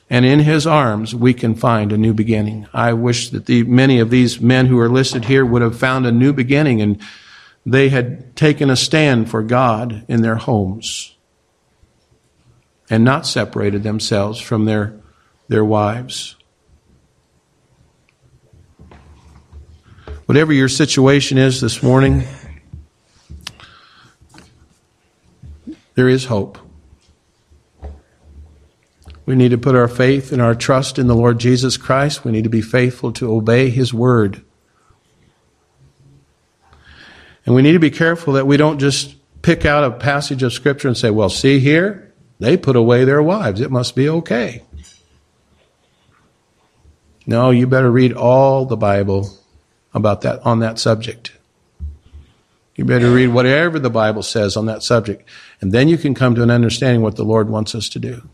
And 0.08 0.24
in 0.24 0.40
his 0.40 0.66
arms, 0.66 1.14
we 1.14 1.34
can 1.34 1.54
find 1.54 1.92
a 1.92 1.98
new 1.98 2.12
beginning. 2.14 2.66
I 2.72 2.94
wish 2.94 3.30
that 3.30 3.46
the, 3.46 3.62
many 3.62 4.00
of 4.00 4.10
these 4.10 4.40
men 4.40 4.66
who 4.66 4.78
are 4.80 4.88
listed 4.88 5.26
here 5.26 5.44
would 5.44 5.62
have 5.62 5.78
found 5.78 6.04
a 6.04 6.10
new 6.10 6.32
beginning 6.32 6.82
and 6.82 7.00
they 7.64 7.90
had 7.90 8.34
taken 8.34 8.70
a 8.70 8.76
stand 8.76 9.30
for 9.30 9.42
God 9.42 10.04
in 10.08 10.22
their 10.22 10.34
homes 10.34 11.14
and 12.90 13.04
not 13.04 13.26
separated 13.26 13.84
themselves 13.84 14.40
from 14.40 14.64
their, 14.64 15.00
their 15.48 15.64
wives. 15.64 16.34
Whatever 20.26 20.52
your 20.52 20.68
situation 20.68 21.38
is 21.38 21.60
this 21.60 21.82
morning, 21.82 22.24
there 25.94 26.08
is 26.08 26.24
hope. 26.24 26.58
We 29.26 29.36
need 29.36 29.50
to 29.50 29.58
put 29.58 29.76
our 29.76 29.86
faith 29.86 30.32
and 30.32 30.42
our 30.42 30.56
trust 30.56 30.98
in 30.98 31.06
the 31.06 31.14
Lord 31.14 31.38
Jesus 31.38 31.76
Christ. 31.76 32.24
We 32.24 32.32
need 32.32 32.44
to 32.44 32.50
be 32.50 32.62
faithful 32.62 33.12
to 33.12 33.32
obey 33.32 33.70
His 33.70 33.94
word. 33.94 34.42
And 37.46 37.54
we 37.54 37.62
need 37.62 37.72
to 37.72 37.78
be 37.78 37.90
careful 37.90 38.34
that 38.34 38.46
we 38.46 38.56
don't 38.56 38.78
just 38.78 39.14
pick 39.42 39.64
out 39.64 39.84
a 39.84 39.90
passage 39.90 40.42
of 40.42 40.52
Scripture 40.52 40.88
and 40.88 40.96
say, 40.96 41.10
well, 41.10 41.28
see 41.28 41.60
here, 41.60 42.09
they 42.40 42.56
put 42.56 42.74
away 42.74 43.04
their 43.04 43.22
wives. 43.22 43.60
It 43.60 43.70
must 43.70 43.94
be 43.94 44.08
okay. 44.08 44.62
No, 47.26 47.50
you 47.50 47.66
better 47.68 47.90
read 47.90 48.12
all 48.12 48.64
the 48.64 48.76
Bible 48.76 49.30
about 49.94 50.22
that 50.22 50.44
on 50.44 50.58
that 50.60 50.78
subject. 50.78 51.32
You 52.74 52.84
better 52.84 53.10
read 53.10 53.28
whatever 53.28 53.78
the 53.78 53.90
Bible 53.90 54.22
says 54.22 54.56
on 54.56 54.66
that 54.66 54.82
subject, 54.82 55.28
and 55.60 55.70
then 55.70 55.88
you 55.88 55.98
can 55.98 56.14
come 56.14 56.34
to 56.34 56.42
an 56.42 56.50
understanding 56.50 57.02
what 57.02 57.16
the 57.16 57.24
Lord 57.24 57.50
wants 57.50 57.74
us 57.74 57.88
to 57.90 57.98
do. 57.98 58.28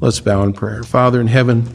Let's 0.00 0.20
bow 0.20 0.42
in 0.42 0.54
prayer. 0.54 0.82
Father 0.82 1.20
in 1.20 1.26
heaven, 1.26 1.68